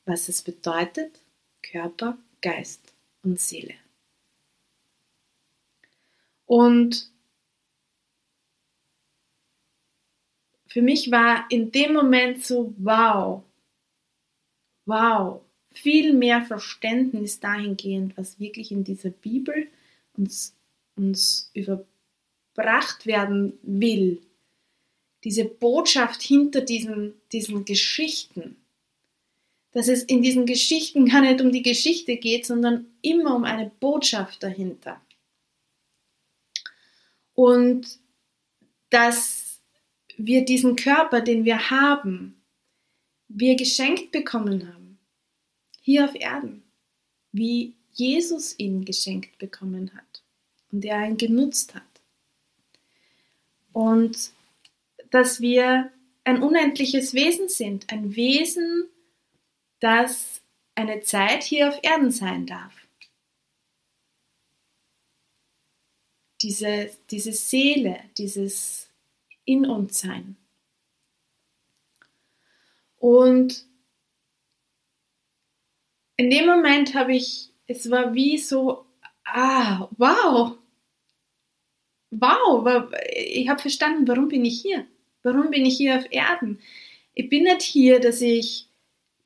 was 0.05 0.27
es 0.27 0.41
bedeutet, 0.41 1.21
Körper, 1.61 2.17
Geist 2.41 2.93
und 3.23 3.39
Seele. 3.39 3.73
Und 6.45 7.11
für 10.67 10.81
mich 10.81 11.11
war 11.11 11.45
in 11.49 11.71
dem 11.71 11.93
Moment 11.93 12.45
so, 12.45 12.73
wow, 12.77 13.43
wow, 14.85 15.41
viel 15.71 16.13
mehr 16.13 16.43
Verständnis 16.43 17.39
dahingehend, 17.39 18.17
was 18.17 18.39
wirklich 18.39 18.71
in 18.71 18.83
dieser 18.83 19.09
Bibel 19.09 19.67
uns, 20.15 20.55
uns 20.95 21.51
über 21.53 21.85
gebracht 22.57 23.05
werden 23.05 23.53
will. 23.61 24.21
Diese 25.23 25.45
Botschaft 25.45 26.21
hinter 26.21 26.61
diesen, 26.61 27.13
diesen 27.31 27.65
Geschichten. 27.65 28.55
Dass 29.77 29.87
es 29.87 30.01
in 30.01 30.23
diesen 30.23 30.47
Geschichten 30.47 31.05
gar 31.05 31.21
nicht 31.21 31.39
um 31.39 31.51
die 31.51 31.61
Geschichte 31.61 32.17
geht, 32.17 32.47
sondern 32.47 32.87
immer 33.03 33.35
um 33.35 33.43
eine 33.43 33.69
Botschaft 33.79 34.41
dahinter. 34.41 34.99
Und 37.35 37.99
dass 38.89 39.61
wir 40.17 40.43
diesen 40.45 40.75
Körper, 40.75 41.21
den 41.21 41.45
wir 41.45 41.69
haben, 41.69 42.41
wir 43.27 43.55
geschenkt 43.55 44.11
bekommen 44.11 44.67
haben, 44.73 44.97
hier 45.79 46.05
auf 46.05 46.15
Erden, 46.15 46.63
wie 47.31 47.75
Jesus 47.91 48.57
ihn 48.57 48.83
geschenkt 48.83 49.37
bekommen 49.37 49.91
hat 49.93 50.23
und 50.71 50.85
er 50.85 51.05
ihn 51.05 51.17
genutzt 51.17 51.75
hat 51.75 51.83
und 53.73 54.31
dass 55.11 55.39
wir 55.39 55.91
ein 56.23 56.41
unendliches 56.41 57.13
Wesen 57.13 57.47
sind, 57.47 57.93
ein 57.93 58.15
Wesen, 58.15 58.87
das 59.79 60.41
eine 60.75 61.01
Zeit 61.01 61.43
hier 61.43 61.69
auf 61.69 61.79
Erden 61.81 62.11
sein 62.11 62.45
darf. 62.45 62.87
Diese, 66.41 66.91
diese 67.09 67.33
Seele, 67.33 67.99
dieses 68.17 68.89
in 69.45 69.65
uns 69.65 69.99
sein. 69.99 70.35
Und 72.99 73.65
in 76.17 76.29
dem 76.29 76.45
Moment 76.45 76.93
habe 76.93 77.15
ich, 77.15 77.51
es 77.67 77.89
war 77.89 78.13
wie 78.13 78.37
so, 78.37 78.85
ah, 79.25 79.87
wow, 79.97 80.57
wow, 82.11 82.91
ich 83.13 83.47
habe 83.49 83.61
verstanden, 83.61 84.07
warum 84.07 84.27
bin 84.27 84.45
ich 84.45 84.61
hier? 84.61 84.87
Warum 85.23 85.51
bin 85.51 85.65
ich 85.65 85.77
hier 85.77 85.97
auf 85.97 86.05
Erden? 86.11 86.59
Ich 87.13 87.29
bin 87.29 87.43
nicht 87.43 87.61
hier, 87.61 87.99
dass 87.99 88.21
ich, 88.21 88.66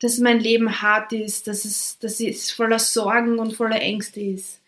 dass 0.02 0.18
mein 0.18 0.40
Leben 0.40 0.82
hart 0.82 1.12
ist, 1.12 1.46
dass 1.46 1.64
es, 1.64 1.96
dass 1.98 2.18
es 2.18 2.50
voller 2.50 2.80
Sorgen 2.80 3.38
und 3.38 3.54
voller 3.54 3.80
Ängste 3.80 4.20
ist. 4.20 4.60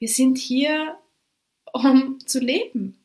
Wir 0.00 0.08
sind 0.08 0.38
hier, 0.38 0.98
um 1.72 2.18
zu 2.26 2.40
leben. 2.40 2.98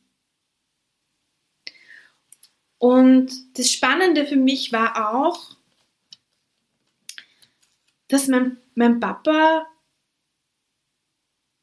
Und 2.78 3.30
das 3.56 3.70
Spannende 3.70 4.26
für 4.26 4.36
mich 4.36 4.72
war 4.72 5.14
auch, 5.14 5.56
dass 8.08 8.26
mein, 8.26 8.56
mein 8.74 8.98
Papa 8.98 9.66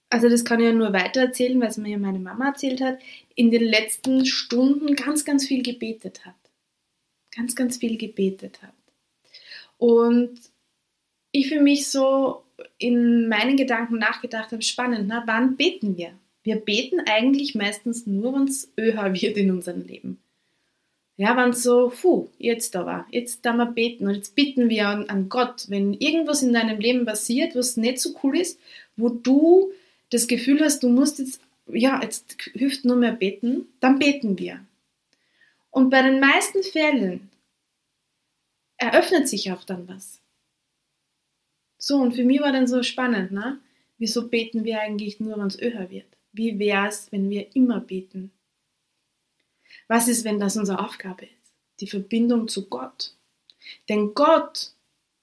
also 0.10 0.28
das 0.28 0.44
kann 0.44 0.60
ich 0.60 0.66
ja 0.66 0.74
nur 0.74 0.92
weiter 0.92 1.22
erzählen, 1.22 1.60
weil 1.62 1.70
es 1.70 1.78
mir 1.78 1.92
ja 1.92 1.98
meine 1.98 2.20
Mama 2.20 2.50
erzählt 2.50 2.82
hat, 2.82 3.00
in 3.34 3.50
den 3.50 3.64
letzten 3.64 4.26
Stunden 4.26 4.96
ganz, 4.96 5.24
ganz 5.24 5.48
viel 5.48 5.64
gebetet 5.64 6.26
hat. 6.26 6.36
Ganz, 7.34 7.56
ganz 7.56 7.78
viel 7.78 7.98
gebetet 7.98 8.62
hat. 8.62 8.74
Und 9.82 10.40
ich 11.32 11.50
für 11.50 11.60
mich 11.60 11.88
so 11.88 12.44
in 12.78 13.28
meinen 13.28 13.58
Gedanken 13.58 13.98
nachgedacht 13.98 14.52
habe, 14.52 14.62
spannend, 14.62 15.08
na, 15.08 15.24
wann 15.26 15.58
beten 15.58 15.98
wir? 15.98 16.12
Wir 16.44 16.58
beten 16.58 17.00
eigentlich 17.08 17.56
meistens 17.56 18.06
nur, 18.06 18.36
wenn 18.36 18.44
es 18.44 18.72
öher 18.80 19.12
wird 19.20 19.38
in 19.38 19.50
unserem 19.50 19.82
Leben. 19.82 20.20
Ja, 21.18 21.36
wenn 21.36 21.50
es 21.50 21.64
so, 21.64 21.92
puh, 22.00 22.28
jetzt 22.38 22.76
aber, 22.76 23.08
jetzt 23.10 23.44
da 23.44 23.54
wir 23.54 23.66
beten 23.66 24.06
und 24.06 24.14
jetzt 24.14 24.36
bitten 24.36 24.70
wir 24.70 24.88
an, 24.88 25.10
an 25.10 25.30
Gott, 25.30 25.66
wenn 25.70 25.94
irgendwas 25.94 26.44
in 26.44 26.54
deinem 26.54 26.80
Leben 26.80 27.04
passiert, 27.06 27.56
was 27.56 27.76
nicht 27.76 27.98
so 27.98 28.12
cool 28.22 28.38
ist, 28.38 28.60
wo 28.98 29.10
du 29.10 29.72
das 30.12 30.28
Gefühl 30.28 30.62
hast, 30.62 30.84
du 30.84 30.90
musst 30.90 31.18
jetzt, 31.18 31.42
ja, 31.66 32.00
jetzt 32.04 32.38
hilft 32.54 32.86
nur 32.86 32.98
mehr 32.98 33.14
beten, 33.14 33.66
dann 33.80 33.98
beten 33.98 34.38
wir. 34.38 34.60
Und 35.72 35.90
bei 35.90 36.04
den 36.04 36.20
meisten 36.20 36.62
Fällen 36.62 37.32
eröffnet 38.82 39.28
sich 39.28 39.52
auch 39.52 39.64
dann 39.64 39.88
was. 39.88 40.22
So, 41.78 41.98
und 41.98 42.14
für 42.14 42.24
mich 42.24 42.42
war 42.42 42.52
dann 42.52 42.68
so 42.68 42.84
spannend, 42.84 43.32
ne? 43.32 43.60
Wieso 43.98 44.28
beten 44.28 44.64
wir 44.64 44.82
eigentlich 44.82 45.20
nur, 45.20 45.38
wenn 45.38 45.48
es 45.48 45.62
öher 45.62 45.90
wird? 45.90 46.18
Wie 46.32 46.58
wäre 46.58 46.88
es, 46.88 47.12
wenn 47.12 47.30
wir 47.30 47.56
immer 47.56 47.80
beten? 47.80 48.32
Was 49.88 50.08
ist, 50.08 50.26
wenn 50.26 50.40
das 50.40 50.58
unsere 50.58 50.80
Aufgabe 50.80 51.26
ist? 51.26 51.54
Die 51.80 51.88
Verbindung 51.88 52.48
zu 52.48 52.68
Gott. 52.70 53.14
Denn 53.90 54.14
Gott, 54.16 54.72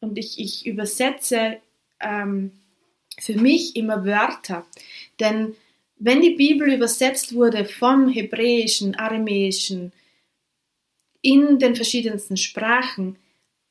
und 0.00 0.16
ich, 0.18 0.38
ich 0.38 0.66
übersetze 0.66 1.58
ähm, 2.00 2.52
für 3.18 3.34
mich 3.34 3.74
immer 3.74 4.04
Wörter, 4.04 4.66
denn 5.18 5.56
wenn 5.96 6.20
die 6.20 6.36
Bibel 6.36 6.72
übersetzt 6.72 7.34
wurde 7.34 7.64
vom 7.64 8.08
Hebräischen, 8.08 8.94
Aramäischen, 8.94 9.92
in 11.20 11.58
den 11.58 11.74
verschiedensten 11.74 12.36
Sprachen, 12.36 13.16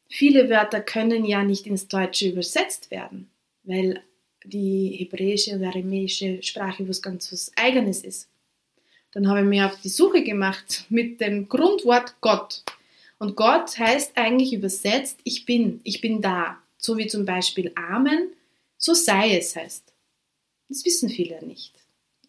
viele 0.10 0.50
Wörter 0.50 0.82
können 0.82 1.26
ja 1.26 1.44
nicht 1.44 1.68
ins 1.68 1.88
Deutsche 1.88 2.30
übersetzt 2.30 2.92
werden, 2.92 3.30
weil 3.64 4.02
die 4.44 4.96
hebräische 4.98 5.56
und 5.56 5.64
aramäische 5.64 6.42
Sprache 6.42 6.88
was 6.88 7.02
ganz 7.02 7.32
was 7.32 7.52
Eigenes 7.56 8.04
ist. 8.04 8.30
Dann 9.12 9.28
habe 9.28 9.40
ich 9.40 9.46
mir 9.46 9.66
auf 9.66 9.80
die 9.82 9.90
Suche 9.90 10.24
gemacht 10.24 10.86
mit 10.90 11.22
dem 11.22 11.50
Grundwort 11.50 12.16
Gott. 12.22 12.64
Und 13.20 13.36
Gott 13.36 13.78
heißt 13.78 14.16
eigentlich 14.16 14.54
übersetzt, 14.54 15.20
ich 15.24 15.46
bin, 15.46 15.82
ich 15.84 16.02
bin 16.02 16.22
da. 16.22 16.62
So 16.78 16.98
wie 16.98 17.08
zum 17.08 17.26
Beispiel 17.26 17.72
Amen, 17.76 18.30
so 18.78 18.94
sei 18.94 19.38
es 19.38 19.56
heißt. 19.56 19.92
Das 20.70 20.86
wissen 20.86 21.10
viele 21.10 21.44
nicht. 21.44 21.74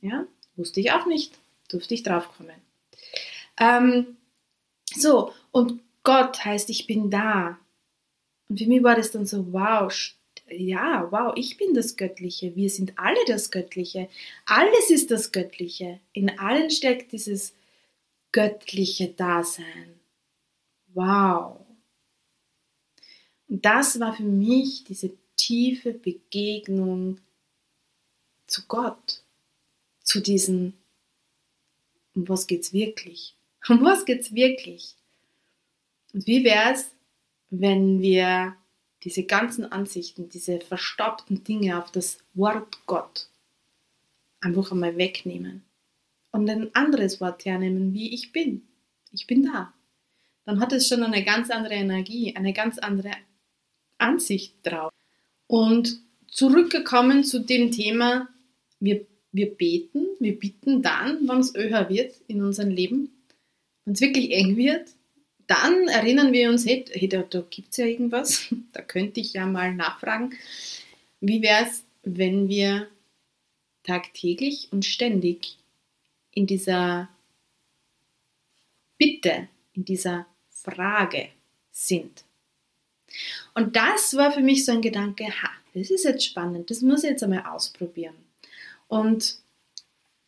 Ja, 0.01 0.27
wusste 0.57 0.81
ich 0.81 0.93
auch 0.93 1.07
nicht, 1.07 1.33
durfte 1.69 1.95
ich 1.95 2.03
draufkommen. 2.03 2.55
Ähm, 3.61 4.17
so, 4.95 5.33
und 5.51 5.81
Gott 6.05 6.45
heißt, 6.45 6.71
ich 6.71 6.87
bin 6.87 7.11
da. 7.11 7.59
Und 8.49 8.59
für 8.59 8.67
mich 8.67 8.83
war 8.83 8.97
das 8.97 9.11
dann 9.11 9.27
so, 9.27 9.53
wow, 9.53 9.93
ja, 10.51 11.07
wow, 11.11 11.33
ich 11.37 11.57
bin 11.57 11.75
das 11.75 11.97
Göttliche. 11.97 12.55
Wir 12.57 12.71
sind 12.71 12.99
alle 12.99 13.23
das 13.27 13.51
Göttliche. 13.51 14.09
Alles 14.47 14.91
ist 14.91 15.11
das 15.11 15.33
Göttliche. 15.33 16.01
In 16.13 16.39
allen 16.39 16.71
steckt 16.71 17.13
dieses 17.13 17.55
göttliche 18.33 19.09
Dasein. 19.09 19.95
Wow. 20.95 21.61
Und 23.49 23.65
das 23.65 23.99
war 24.01 24.15
für 24.15 24.23
mich 24.23 24.85
diese 24.85 25.13
tiefe 25.37 25.93
Begegnung 25.93 27.21
zu 28.47 28.63
Gott, 28.67 29.23
zu 30.03 30.21
diesem, 30.21 30.75
um 32.15 32.29
was 32.29 32.47
geht's 32.47 32.73
wirklich? 32.73 33.35
Um 33.69 33.83
was 33.83 34.07
geht's 34.07 34.33
wirklich? 34.33 34.95
Und 36.15 36.27
wie 36.27 36.43
wäre 36.43 36.73
es, 36.73 36.91
wenn 37.51 38.01
wir 38.01 38.55
diese 39.05 39.25
ganzen 39.25 39.71
Ansichten, 39.71 40.29
diese 40.29 40.61
verstaubten 40.61 41.45
Dinge 41.45 41.79
auf 41.79 41.91
das 41.91 42.19
Wort 42.35 42.79
Gott 42.87 43.29
einfach 44.41 44.73
einmal 44.73 44.97
wegnehmen 44.97 45.63
und 46.31 46.49
ein 46.49 46.75
anderes 46.75 47.21
Wort 47.21 47.45
hernehmen, 47.45 47.93
wie 47.95 48.13
ich 48.15 48.33
bin. 48.33 48.63
Ich 49.13 49.27
bin 49.27 49.45
da. 49.45 49.73
Dann 50.45 50.61
hat 50.61 50.73
es 50.73 50.89
schon 50.89 51.03
eine 51.03 51.25
ganz 51.25 51.51
andere 51.51 51.75
Energie, 51.75 52.35
eine 52.37 52.53
ganz 52.53 52.79
andere 52.79 53.11
Ansicht 53.99 54.55
drauf. 54.63 54.93
Und 55.47 56.01
zurückgekommen 56.29 57.25
zu 57.25 57.41
dem 57.41 57.71
Thema, 57.71 58.29
wir, 58.81 59.07
wir 59.33 59.55
beten, 59.55 60.07
wir 60.21 60.39
bitten 60.39 60.83
dann, 60.83 61.27
wenn 61.29 61.41
es 61.41 61.55
öher 61.55 61.89
wird 61.89 62.15
in 62.29 62.43
unserem 62.43 62.71
Leben, 62.71 63.11
wenn 63.85 63.95
es 63.95 64.01
wirklich 64.01 64.33
eng 64.33 64.57
wird, 64.57 64.91
dann 65.49 65.89
erinnern 65.89 66.33
wir 66.33 66.51
uns, 66.51 66.65
hey, 66.67 66.85
hey 66.93 67.09
da, 67.09 67.23
da 67.23 67.43
gibt 67.51 67.71
es 67.73 67.79
ja 67.79 67.87
irgendwas, 67.87 68.55
da 68.73 68.83
könnte 68.83 69.19
ich 69.19 69.33
ja 69.33 69.47
mal 69.47 69.75
nachfragen. 69.75 70.35
Wie 71.21 71.43
wäre 71.43 71.67
es, 71.67 71.85
wenn 72.05 72.49
wir 72.49 72.89
tagtäglich 73.83 74.69
und 74.71 74.85
ständig 74.85 75.57
in 76.31 76.47
dieser 76.47 77.09
Bitte, 78.99 79.49
in 79.73 79.85
dieser 79.85 80.27
Frage 80.51 81.29
sind? 81.73 82.25
Und 83.55 83.75
das 83.75 84.15
war 84.17 84.31
für 84.31 84.43
mich 84.43 84.65
so 84.65 84.73
ein 84.73 84.83
Gedanke, 84.83 85.25
ha, 85.25 85.51
das 85.75 85.91
ist 85.91 86.05
jetzt 86.05 86.25
spannend, 86.25 86.71
das 86.71 86.83
muss 86.83 87.05
ich 87.05 87.11
jetzt 87.11 87.23
einmal 87.23 87.47
ausprobieren. 87.47 88.15
Und 88.87 89.39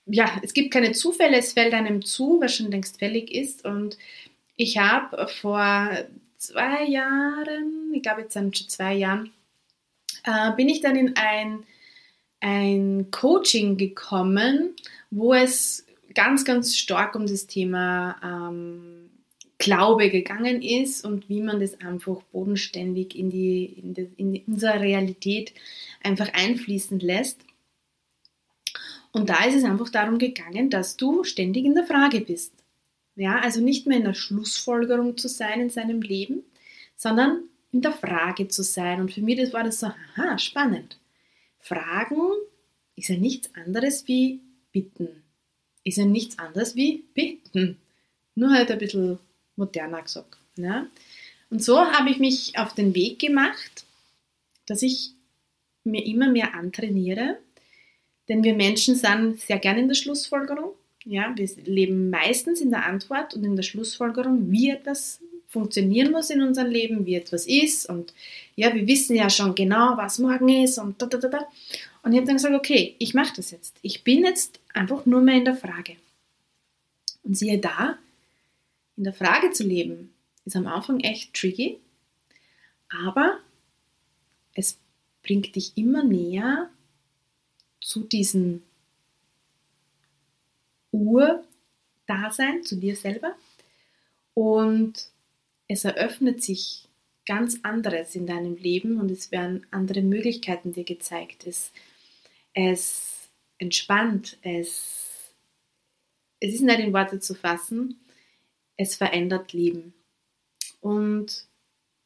ja, 0.07 0.41
es 0.43 0.55
gibt 0.55 0.73
keine 0.73 0.93
Zufälle, 0.93 1.37
es 1.37 1.53
fällt 1.53 1.75
einem 1.75 2.05
zu, 2.05 2.41
was 2.41 2.57
schon 2.57 2.71
längst 2.71 2.99
fällig 2.99 3.33
ist. 3.33 3.65
Und 3.65 3.99
ich 4.61 4.77
habe 4.77 5.27
vor 5.27 5.91
zwei 6.37 6.85
Jahren, 6.85 7.93
ich 7.95 8.03
glaube 8.03 8.23
jetzt 8.23 8.35
sind 8.35 8.57
schon 8.57 8.69
zwei 8.69 8.95
Jahren, 8.95 9.33
äh, 10.25 10.53
bin 10.53 10.69
ich 10.69 10.83
dann 10.83 10.97
in 10.97 11.17
ein, 11.17 11.65
ein 12.41 13.11
Coaching 13.11 13.79
gekommen, 13.79 14.77
wo 15.11 15.33
es 15.33 15.87
ganz, 16.13 16.45
ganz 16.45 16.77
stark 16.77 17.15
um 17.15 17.27
das 17.27 17.47
Thema 17.47 18.17
ähm, 18.23 19.09
Glaube 19.57 20.11
gegangen 20.11 20.61
ist 20.61 21.07
und 21.07 21.31
wie 21.31 21.41
man 21.41 21.61
das 21.61 21.81
einfach 21.81 22.23
bodenständig 22.25 23.17
in, 23.19 23.31
die, 23.31 23.65
in, 23.65 23.95
die, 23.95 24.11
in 24.19 24.43
unsere 24.47 24.81
Realität 24.81 25.55
einfach 26.03 26.33
einfließen 26.35 27.01
lässt. 27.01 27.41
Und 29.13 29.31
da 29.31 29.43
ist 29.45 29.55
es 29.55 29.65
einfach 29.65 29.89
darum 29.89 30.19
gegangen, 30.19 30.69
dass 30.69 30.99
du 30.99 31.25
ständig 31.25 31.65
in 31.65 31.75
der 31.75 31.85
Frage 31.85 32.21
bist. 32.21 32.60
Ja, 33.17 33.41
also 33.41 33.61
nicht 33.61 33.87
mehr 33.87 33.99
in 33.99 34.05
der 34.05 34.15
Schlussfolgerung 34.15 35.17
zu 35.17 35.29
sein 35.29 35.61
in 35.61 35.71
seinem 35.71 36.01
Leben, 36.01 36.43
sondern 36.97 37.43
in 37.73 37.83
der 37.83 37.93
Frage 37.93 38.49
zu 38.49 38.63
sein. 38.63 39.01
Und 39.01 39.13
für 39.13 39.21
mich 39.21 39.39
das 39.39 39.53
war 39.53 39.65
das 39.65 39.81
so, 39.81 39.87
aha, 39.87 40.39
spannend. 40.39 40.99
Fragen 41.59 42.31
ist 42.97 43.09
ja 43.09 43.17
nichts 43.17 43.55
anderes 43.55 44.07
wie 44.09 44.41
bitten. 44.73 45.23
Ist 45.85 45.99
ja 45.99 46.05
nichts 46.05 46.39
anderes 46.39 46.75
wie 46.77 47.05
bitten. 47.15 47.79
Nur 48.35 48.53
halt 48.53 48.71
ein 48.71 48.79
bisschen 48.79 49.19
moderner 49.57 50.03
gesagt. 50.03 50.37
Ja? 50.57 50.87
Und 51.51 51.63
so 51.63 51.79
habe 51.79 52.11
ich 52.11 52.19
mich 52.19 52.59
auf 52.59 52.75
den 52.75 52.95
Weg 52.95 53.19
gemacht, 53.19 53.85
dass 54.67 54.83
ich 54.83 55.13
mir 55.85 56.05
immer 56.05 56.29
mehr 56.29 56.55
antrainiere, 56.55 57.39
denn 58.29 58.45
wir 58.45 58.55
Menschen 58.55 58.95
sind 58.95 59.41
sehr 59.41 59.59
gerne 59.59 59.81
in 59.81 59.89
der 59.89 59.95
Schlussfolgerung 59.95 60.75
ja, 61.11 61.33
wir 61.35 61.49
leben 61.65 62.09
meistens 62.09 62.61
in 62.61 62.71
der 62.71 62.87
Antwort 62.87 63.35
und 63.35 63.43
in 63.43 63.57
der 63.57 63.65
Schlussfolgerung, 63.65 64.53
wie 64.53 64.71
etwas 64.71 65.21
funktionieren 65.49 66.13
muss 66.13 66.31
in 66.31 66.41
unserem 66.41 66.71
Leben, 66.71 67.05
wie 67.05 67.17
etwas 67.17 67.49
ist. 67.49 67.89
Und 67.89 68.15
ja, 68.55 68.73
wir 68.73 68.87
wissen 68.87 69.17
ja 69.17 69.29
schon 69.29 69.57
genau, 69.57 69.97
was 69.97 70.21
morgen 70.21 70.49
ist 70.49 70.79
und 70.79 71.03
da, 71.03 71.07
da, 71.07 71.19
da, 71.19 71.27
da. 71.27 71.49
Und 72.05 72.13
ich 72.13 72.19
habe 72.19 72.29
dann 72.29 72.37
gesagt, 72.37 72.55
okay, 72.55 72.95
ich 73.01 73.13
mache 73.13 73.35
das 73.35 73.51
jetzt. 73.51 73.77
Ich 73.83 74.05
bin 74.05 74.25
jetzt 74.25 74.61
einfach 74.73 75.05
nur 75.05 75.21
mehr 75.21 75.35
in 75.35 75.45
der 75.45 75.57
Frage. 75.57 75.97
Und 77.25 77.37
siehe 77.37 77.59
da, 77.59 77.99
in 78.97 79.03
der 79.03 79.13
Frage 79.13 79.51
zu 79.51 79.65
leben, 79.65 80.15
ist 80.45 80.55
am 80.55 80.69
Anfang 80.69 81.01
echt 81.01 81.35
tricky, 81.35 81.79
aber 82.89 83.39
es 84.55 84.79
bringt 85.25 85.57
dich 85.57 85.73
immer 85.77 86.05
näher 86.05 86.71
zu 87.81 88.05
diesen 88.05 88.63
Urdasein 90.93 92.65
zu 92.65 92.77
dir 92.77 92.97
selber 92.97 93.35
und 94.35 95.11
es 95.69 95.85
eröffnet 95.85 96.43
sich 96.43 96.89
ganz 97.27 97.61
anderes 97.63 98.15
in 98.15 98.27
deinem 98.27 98.57
Leben 98.57 98.99
und 98.99 99.11
es 99.11 99.31
werden 99.31 99.67
andere 99.71 100.03
Möglichkeiten 100.03 100.73
dir 100.73 100.85
gezeigt. 100.85 101.47
Es, 101.47 101.71
es 102.55 103.29
entspannt, 103.59 104.39
es, 104.43 105.35
es 106.41 106.55
ist 106.55 106.63
nicht 106.63 106.81
in 106.81 106.93
Worte 106.93 107.21
zu 107.21 107.35
fassen, 107.35 108.01
es 108.77 108.97
verändert 108.97 109.53
Leben. 109.53 109.95
Und 110.81 111.47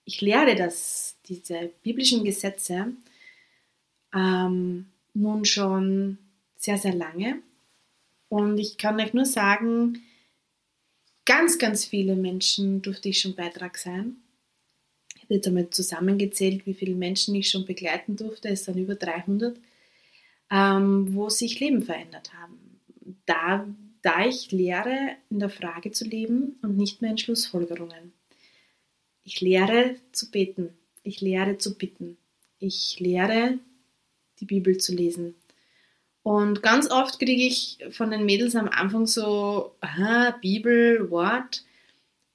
ich 0.05 0.21
lehre 0.21 0.57
das, 0.57 1.17
diese 1.27 1.71
biblischen 1.83 2.25
Gesetze 2.25 2.93
ähm, 4.15 4.87
nun 5.15 5.45
schon 5.45 6.19
sehr, 6.57 6.77
sehr 6.77 6.95
lange 6.95 7.41
und 8.29 8.59
ich 8.59 8.79
kann 8.79 9.01
euch 9.01 9.15
nur 9.15 9.27
sagen, 9.27 10.03
ganz, 11.25 11.59
ganz 11.59 11.85
viele 11.85 12.17
Menschen 12.17 12.83
durfte 12.83 13.09
ich 13.09 13.21
schon 13.21 13.35
Beitrag 13.35 13.79
sein. 13.79 14.17
Ich 15.17 15.23
habe 15.23 15.35
jetzt 15.35 15.47
einmal 15.47 15.71
zusammengezählt, 15.71 16.67
wie 16.67 16.75
viele 16.75 16.95
Menschen 16.95 17.35
ich 17.35 17.51
schon 17.51 17.65
begleiten 17.65 18.17
durfte. 18.17 18.49
Es 18.49 18.65
sind 18.65 18.77
über 18.77 18.95
300, 18.95 19.59
ähm, 20.51 21.15
wo 21.15 21.29
sich 21.31 21.61
Leben 21.61 21.83
verändert 21.83 22.33
haben. 22.35 22.81
Da, 23.25 23.67
da 24.03 24.27
ich 24.27 24.51
lehre, 24.53 25.17
in 25.31 25.39
der 25.39 25.49
Frage 25.49 25.93
zu 25.93 26.05
leben 26.05 26.57
und 26.63 26.77
nicht 26.77 27.01
mehr 27.01 27.13
in 27.13 27.19
Schlussfolgerungen. 27.19 28.13
Ich 29.23 29.41
lehre 29.41 29.97
zu 30.13 30.31
beten. 30.31 30.75
Ich 31.03 31.21
lehre 31.23 31.57
zu 31.57 31.79
bitten. 31.79 32.19
Ich 32.59 33.01
lehre, 33.01 33.59
die 34.41 34.45
Bibel 34.45 34.77
zu 34.77 34.95
lesen. 34.95 35.35
Und 36.25 36.63
ganz 36.63 36.91
oft 36.91 37.19
kriege 37.19 37.43
ich 37.43 37.79
von 37.91 38.11
den 38.11 38.25
Mädels 38.25 38.57
am 38.57 38.71
Anfang 38.71 39.07
so, 39.07 39.75
aha, 39.83 40.31
Bibel, 40.41 41.11
Wort. 41.11 41.65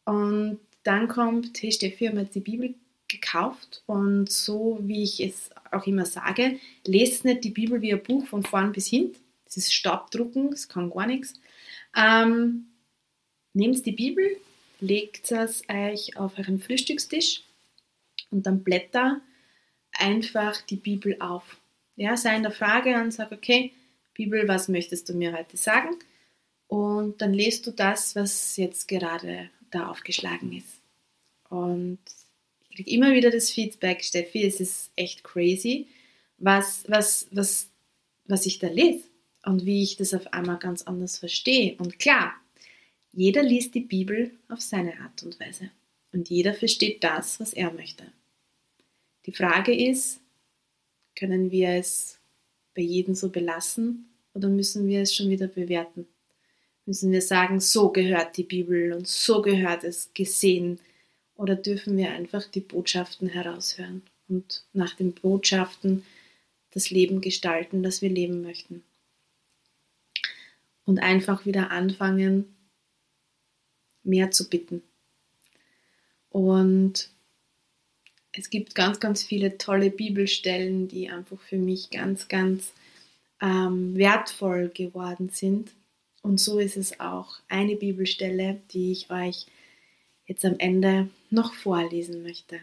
Und 0.05 0.59
dann 0.83 1.07
kommt, 1.07 1.59
hey 1.61 1.71
Steffi, 1.71 2.05
haben 2.05 2.19
jetzt 2.19 2.35
die 2.35 2.39
Bibel 2.39 2.75
gekauft 3.07 3.81
und 3.87 4.31
so 4.31 4.77
wie 4.83 5.03
ich 5.03 5.19
es 5.19 5.49
auch 5.71 5.87
immer 5.87 6.05
sage, 6.05 6.59
lest 6.85 7.25
nicht 7.25 7.43
die 7.43 7.49
Bibel 7.49 7.81
wie 7.81 7.91
ein 7.91 8.03
Buch 8.03 8.27
von 8.27 8.43
vorn 8.43 8.71
bis 8.71 8.87
hinten. 8.87 9.17
Das 9.45 9.57
ist 9.57 9.73
Staubdrucken, 9.73 10.51
das 10.51 10.69
kann 10.69 10.91
gar 10.91 11.07
nichts. 11.07 11.33
Ähm, 11.95 12.67
nehmt 13.53 13.83
die 13.87 13.91
Bibel, 13.91 14.37
legt 14.79 15.31
es 15.31 15.63
euch 15.67 16.15
auf 16.15 16.37
euren 16.37 16.59
Frühstückstisch 16.59 17.41
und 18.29 18.45
dann 18.45 18.63
blätter 18.63 19.19
einfach 19.93 20.61
die 20.61 20.75
Bibel 20.75 21.17
auf. 21.19 21.57
Ja, 21.95 22.15
sei 22.15 22.35
in 22.35 22.43
der 22.43 22.51
Frage 22.51 22.95
und 23.01 23.11
sag, 23.11 23.31
okay, 23.31 23.73
Bibel, 24.19 24.49
was 24.49 24.67
möchtest 24.67 25.07
du 25.07 25.13
mir 25.13 25.31
heute 25.31 25.55
sagen? 25.55 25.95
Und 26.67 27.21
dann 27.21 27.33
lest 27.33 27.65
du 27.65 27.71
das, 27.71 28.17
was 28.17 28.57
jetzt 28.57 28.89
gerade 28.89 29.49
da 29.71 29.87
aufgeschlagen 29.89 30.51
ist. 30.51 30.81
Und 31.47 31.99
ich 32.67 32.75
kriege 32.75 32.91
immer 32.91 33.13
wieder 33.13 33.31
das 33.31 33.49
Feedback, 33.49 34.03
Steffi, 34.03 34.43
es 34.43 34.59
ist 34.59 34.91
echt 34.97 35.23
crazy, 35.23 35.87
was, 36.37 36.83
was, 36.89 37.27
was, 37.31 37.69
was 38.25 38.45
ich 38.45 38.59
da 38.59 38.67
lese 38.67 39.05
und 39.45 39.65
wie 39.65 39.83
ich 39.83 39.95
das 39.95 40.13
auf 40.13 40.33
einmal 40.33 40.57
ganz 40.57 40.81
anders 40.81 41.17
verstehe. 41.17 41.77
Und 41.77 41.97
klar, 41.97 42.33
jeder 43.13 43.41
liest 43.41 43.73
die 43.73 43.79
Bibel 43.79 44.31
auf 44.49 44.59
seine 44.59 44.99
Art 44.99 45.23
und 45.23 45.39
Weise. 45.39 45.71
Und 46.11 46.29
jeder 46.29 46.53
versteht 46.53 47.05
das, 47.05 47.39
was 47.39 47.53
er 47.53 47.71
möchte. 47.71 48.03
Die 49.25 49.31
Frage 49.31 49.73
ist, 49.73 50.19
können 51.15 51.51
wir 51.51 51.69
es 51.69 52.18
bei 52.79 52.85
jedem 52.85 53.13
so 53.13 53.27
belassen 53.27 54.09
oder 54.33 54.47
müssen 54.47 54.87
wir 54.87 55.01
es 55.01 55.13
schon 55.13 55.29
wieder 55.29 55.47
bewerten? 55.47 56.07
Müssen 56.85 57.11
wir 57.11 57.21
sagen, 57.21 57.59
so 57.59 57.89
gehört 57.89 58.37
die 58.37 58.43
Bibel 58.43 58.93
und 58.93 59.05
so 59.05 59.41
gehört 59.41 59.83
es 59.83 60.11
gesehen? 60.13 60.79
Oder 61.35 61.55
dürfen 61.55 61.97
wir 61.97 62.11
einfach 62.11 62.45
die 62.45 62.61
Botschaften 62.61 63.27
heraushören 63.27 64.01
und 64.29 64.63
nach 64.71 64.95
den 64.95 65.11
Botschaften 65.11 66.05
das 66.71 66.89
Leben 66.89 67.19
gestalten, 67.19 67.83
das 67.83 68.01
wir 68.01 68.09
leben 68.09 68.43
möchten? 68.43 68.81
Und 70.85 70.99
einfach 70.99 71.45
wieder 71.45 71.71
anfangen, 71.71 72.45
mehr 74.03 74.31
zu 74.31 74.47
bitten. 74.47 74.83
Und 76.29 77.09
es 78.33 78.49
gibt 78.49 78.75
ganz, 78.75 78.99
ganz 78.99 79.23
viele 79.23 79.57
tolle 79.57 79.89
Bibelstellen, 79.89 80.87
die 80.87 81.09
einfach 81.09 81.39
für 81.41 81.57
mich 81.57 81.89
ganz, 81.89 82.27
ganz 82.27 82.73
ähm, 83.41 83.95
wertvoll 83.95 84.69
geworden 84.69 85.29
sind. 85.29 85.71
Und 86.21 86.39
so 86.39 86.59
ist 86.59 86.77
es 86.77 86.99
auch 86.99 87.39
eine 87.47 87.75
Bibelstelle, 87.75 88.61
die 88.71 88.91
ich 88.91 89.09
euch 89.09 89.45
jetzt 90.25 90.45
am 90.45 90.55
Ende 90.59 91.09
noch 91.29 91.53
vorlesen 91.53 92.21
möchte. 92.23 92.59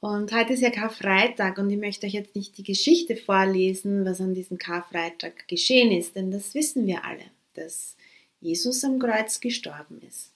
Und 0.00 0.32
heute 0.32 0.52
ist 0.52 0.60
ja 0.60 0.70
Karfreitag 0.70 1.58
und 1.58 1.70
ich 1.70 1.78
möchte 1.78 2.06
euch 2.06 2.12
jetzt 2.12 2.34
nicht 2.36 2.58
die 2.58 2.62
Geschichte 2.62 3.16
vorlesen, 3.16 4.04
was 4.04 4.20
an 4.20 4.34
diesem 4.34 4.58
Karfreitag 4.58 5.48
geschehen 5.48 5.90
ist, 5.90 6.16
denn 6.16 6.30
das 6.30 6.54
wissen 6.54 6.86
wir 6.86 7.04
alle, 7.04 7.24
dass 7.54 7.96
Jesus 8.40 8.84
am 8.84 8.98
Kreuz 8.98 9.40
gestorben 9.40 10.00
ist. 10.06 10.32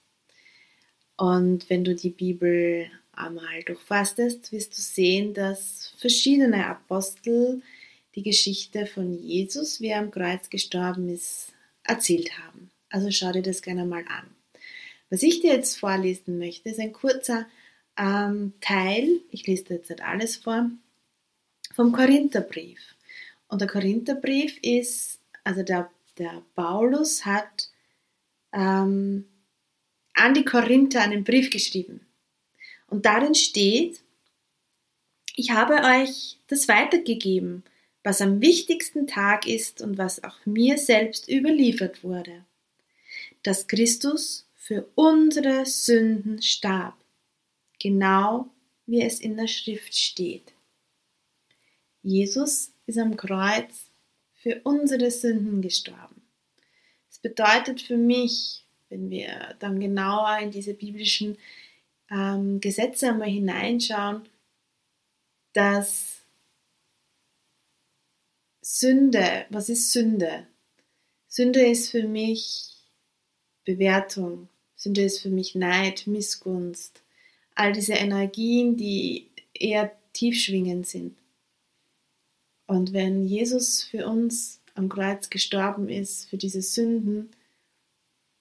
Und 1.16 1.68
wenn 1.68 1.84
du 1.84 1.94
die 1.94 2.10
Bibel 2.10 2.90
einmal 3.12 3.62
durchfastest, 3.64 4.52
wirst 4.52 4.76
du 4.76 4.80
sehen, 4.80 5.34
dass 5.34 5.92
verschiedene 5.98 6.66
Apostel 6.66 7.62
die 8.14 8.22
Geschichte 8.22 8.86
von 8.86 9.12
Jesus, 9.12 9.80
wie 9.80 9.88
er 9.88 10.00
am 10.00 10.10
Kreuz 10.10 10.50
gestorben 10.50 11.08
ist, 11.08 11.52
erzählt 11.84 12.38
haben. 12.38 12.70
Also 12.88 13.10
schau 13.10 13.32
dir 13.32 13.42
das 13.42 13.62
gerne 13.62 13.84
mal 13.84 14.04
an. 14.08 14.28
Was 15.10 15.22
ich 15.22 15.40
dir 15.40 15.54
jetzt 15.54 15.78
vorlesen 15.78 16.38
möchte, 16.38 16.70
ist 16.70 16.80
ein 16.80 16.92
kurzer 16.92 17.46
ähm, 17.96 18.54
Teil, 18.60 19.20
ich 19.30 19.46
lese 19.46 19.64
dir 19.64 19.74
jetzt 19.74 19.90
nicht 19.90 20.02
alles 20.02 20.36
vor, 20.36 20.70
vom 21.74 21.92
Korintherbrief. 21.92 22.94
Und 23.48 23.60
der 23.60 23.68
Korintherbrief 23.68 24.58
ist, 24.62 25.20
also 25.44 25.62
der, 25.62 25.90
der 26.18 26.42
Paulus 26.54 27.24
hat 27.24 27.70
ähm, 28.52 29.26
an 30.14 30.34
die 30.34 30.44
Korinther 30.44 31.02
einen 31.02 31.24
Brief 31.24 31.50
geschrieben. 31.50 32.06
Und 32.90 33.06
darin 33.06 33.34
steht, 33.34 34.02
ich 35.36 35.52
habe 35.52 35.74
euch 35.74 36.38
das 36.48 36.68
weitergegeben, 36.68 37.62
was 38.02 38.20
am 38.20 38.40
wichtigsten 38.40 39.06
Tag 39.06 39.46
ist 39.46 39.80
und 39.80 39.96
was 39.96 40.24
auch 40.24 40.44
mir 40.44 40.76
selbst 40.76 41.28
überliefert 41.28 42.02
wurde, 42.02 42.44
dass 43.42 43.68
Christus 43.68 44.46
für 44.54 44.88
unsere 44.94 45.64
Sünden 45.66 46.42
starb, 46.42 46.96
genau 47.78 48.48
wie 48.86 49.02
es 49.02 49.20
in 49.20 49.36
der 49.36 49.46
Schrift 49.46 49.96
steht. 49.96 50.52
Jesus 52.02 52.72
ist 52.86 52.98
am 52.98 53.16
Kreuz 53.16 53.90
für 54.34 54.60
unsere 54.64 55.10
Sünden 55.10 55.62
gestorben. 55.62 56.22
Es 57.10 57.18
bedeutet 57.18 57.80
für 57.80 57.98
mich, 57.98 58.64
wenn 58.88 59.10
wir 59.10 59.54
dann 59.58 59.78
genauer 59.78 60.38
in 60.38 60.50
diese 60.50 60.74
biblischen 60.74 61.36
ähm, 62.10 62.60
Gesetze 62.60 63.08
einmal 63.10 63.28
hineinschauen, 63.28 64.28
dass 65.52 66.20
Sünde, 68.60 69.46
was 69.50 69.68
ist 69.68 69.92
Sünde? 69.92 70.46
Sünde 71.28 71.66
ist 71.66 71.90
für 71.90 72.06
mich 72.06 72.76
Bewertung, 73.64 74.48
Sünde 74.76 75.02
ist 75.02 75.20
für 75.20 75.30
mich 75.30 75.54
Neid, 75.54 76.06
Missgunst, 76.06 77.02
all 77.54 77.72
diese 77.72 77.94
Energien, 77.94 78.76
die 78.76 79.30
eher 79.54 79.92
tiefschwingend 80.12 80.86
sind. 80.86 81.16
Und 82.66 82.92
wenn 82.92 83.24
Jesus 83.24 83.82
für 83.82 84.06
uns 84.06 84.60
am 84.74 84.88
Kreuz 84.88 85.30
gestorben 85.30 85.88
ist, 85.88 86.28
für 86.28 86.36
diese 86.36 86.62
Sünden, 86.62 87.30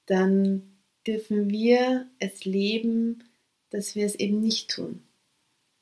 dann 0.05 0.77
dürfen 1.05 1.49
wir 1.49 2.07
es 2.19 2.45
leben, 2.45 3.23
dass 3.69 3.95
wir 3.95 4.05
es 4.05 4.15
eben 4.15 4.41
nicht 4.41 4.69
tun. 4.69 5.03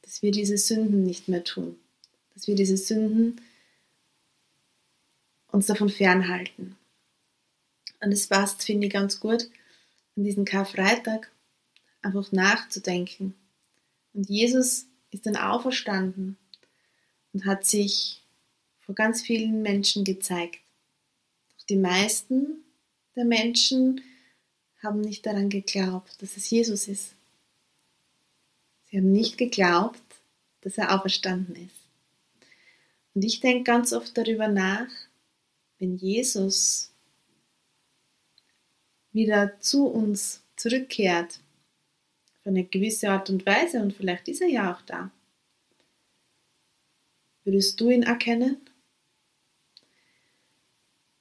Dass 0.02 0.22
wir 0.22 0.32
diese 0.32 0.58
Sünden 0.58 1.04
nicht 1.04 1.28
mehr 1.28 1.44
tun. 1.44 1.78
Dass 2.34 2.48
wir 2.48 2.56
diese 2.56 2.78
Sünden 2.78 3.42
uns 5.52 5.66
davon 5.66 5.90
fernhalten. 5.90 6.76
Und 8.02 8.12
es 8.12 8.28
passt, 8.28 8.64
finde 8.64 8.88
ich, 8.88 8.94
ganz 8.94 9.20
gut, 9.20 9.50
an 10.16 10.24
diesen 10.24 10.46
Karfreitag 10.46 11.32
einfach 12.02 12.32
nachzudenken. 12.32 13.34
Und 14.14 14.30
Jesus 14.30 14.86
ist 15.12 15.26
dann 15.26 15.36
auferstanden 15.36 16.38
und 17.34 17.46
hat 17.46 17.66
sich 17.66 18.24
vor 18.80 18.96
ganz 18.96 19.22
vielen 19.22 19.62
Menschen 19.62 20.04
gezeigt. 20.04 20.60
Doch 21.58 21.66
die 21.66 21.76
meisten 21.76 22.64
der 23.16 23.26
Menschen 23.26 24.02
haben 24.82 25.02
nicht 25.02 25.26
daran 25.26 25.50
geglaubt, 25.50 26.22
dass 26.22 26.38
es 26.38 26.50
Jesus 26.50 26.88
ist. 26.88 27.17
Sie 28.90 28.98
haben 28.98 29.12
nicht 29.12 29.38
geglaubt, 29.38 30.02
dass 30.62 30.78
er 30.78 30.96
auferstanden 30.96 31.56
ist. 31.56 31.76
Und 33.14 33.24
ich 33.24 33.40
denke 33.40 33.64
ganz 33.64 33.94
oft 33.94 34.18
darüber 34.18 34.48
nach, 34.48 34.90
wenn 35.80 35.98
Jesus 35.98 36.94
wieder 39.12 39.60
zu 39.60 39.88
uns 39.88 40.44
zurückkehrt, 40.56 41.40
auf 42.40 42.48
eine 42.48 42.64
gewisse 42.64 43.10
Art 43.10 43.30
und 43.30 43.46
Weise, 43.46 43.82
und 43.82 43.94
vielleicht 43.94 44.28
ist 44.28 44.42
er 44.42 44.50
ja 44.50 44.74
auch 44.74 44.82
da. 44.84 45.12
Würdest 47.44 47.80
du 47.80 47.90
ihn 47.90 48.04
erkennen? 48.04 48.58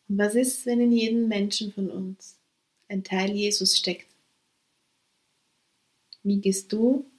Und 0.09 0.19
was 0.19 0.35
ist, 0.35 0.67
wenn 0.67 0.81
in 0.81 0.93
jedem 0.93 1.29
Menschen 1.29 1.73
von 1.73 1.91
uns 1.91 2.39
ein 2.89 3.05
Teil 3.05 3.31
Jesus 3.33 3.77
steckt. 3.77 4.07
Wie 6.23 6.41
gehst 6.41 6.73
du 6.73 7.11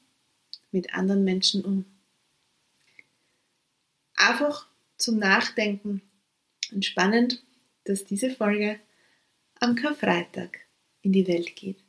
mit 0.77 0.93
anderen 0.93 1.23
Menschen 1.23 1.65
um? 1.65 1.85
Einfach 4.15 4.67
zum 4.97 5.17
Nachdenken 5.17 6.03
und 6.71 6.85
spannend, 6.85 7.43
dass 7.85 8.05
diese 8.05 8.29
Folge 8.29 8.79
am 9.59 9.75
Karfreitag 9.75 10.59
in 11.01 11.13
die 11.13 11.27
Welt 11.27 11.55
geht. 11.55 11.79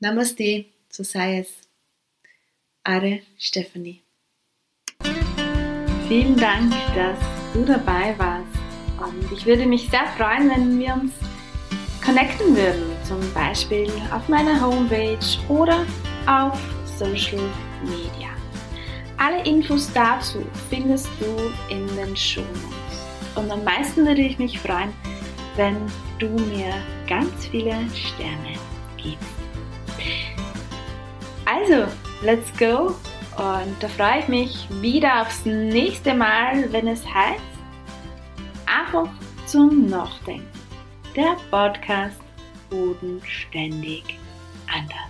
Namaste, 0.00 0.66
so 0.90 1.02
sei 1.02 1.38
es. 1.38 1.48
Are 2.84 3.20
Stephanie. 3.38 4.02
Vielen 6.08 6.36
Dank, 6.36 6.72
dass 6.94 7.18
du 7.54 7.64
dabei 7.64 8.16
warst. 8.18 8.54
Und 9.00 9.32
ich 9.32 9.46
würde 9.46 9.66
mich 9.66 9.88
sehr 9.88 10.06
freuen, 10.18 10.50
wenn 10.50 10.78
wir 10.78 10.92
uns 10.94 11.12
connecten 12.04 12.54
würden, 12.54 12.84
zum 13.04 13.20
Beispiel 13.32 13.90
auf 14.12 14.28
meiner 14.28 14.60
Homepage 14.60 15.18
oder 15.48 15.84
auf 16.26 16.75
Social 16.98 17.48
Media. 17.82 18.28
Alle 19.18 19.44
Infos 19.44 19.90
dazu 19.92 20.44
findest 20.68 21.08
du 21.18 21.74
in 21.74 21.86
den 21.96 22.16
Show 22.16 22.40
Notes. 22.40 23.06
Und 23.34 23.50
am 23.50 23.64
meisten 23.64 24.06
würde 24.06 24.22
ich 24.22 24.38
mich 24.38 24.58
freuen, 24.58 24.92
wenn 25.56 25.76
du 26.18 26.28
mir 26.28 26.74
ganz 27.06 27.46
viele 27.46 27.76
Sterne 27.94 28.58
gibst. 28.96 29.36
Also, 31.44 31.86
let's 32.22 32.50
go 32.58 32.94
Und 33.36 33.76
da 33.80 33.88
freue 33.88 34.20
ich 34.20 34.28
mich 34.28 34.66
wieder 34.80 35.22
aufs 35.22 35.44
nächste 35.44 36.14
Mal, 36.14 36.72
wenn 36.72 36.88
es 36.88 37.04
heißt, 37.06 37.40
einfach 38.66 39.08
zum 39.46 39.86
Nachdenken. 39.86 40.48
Der 41.14 41.36
Podcast 41.50 42.20
Bodenständig 42.70 44.18
anders. 44.66 45.05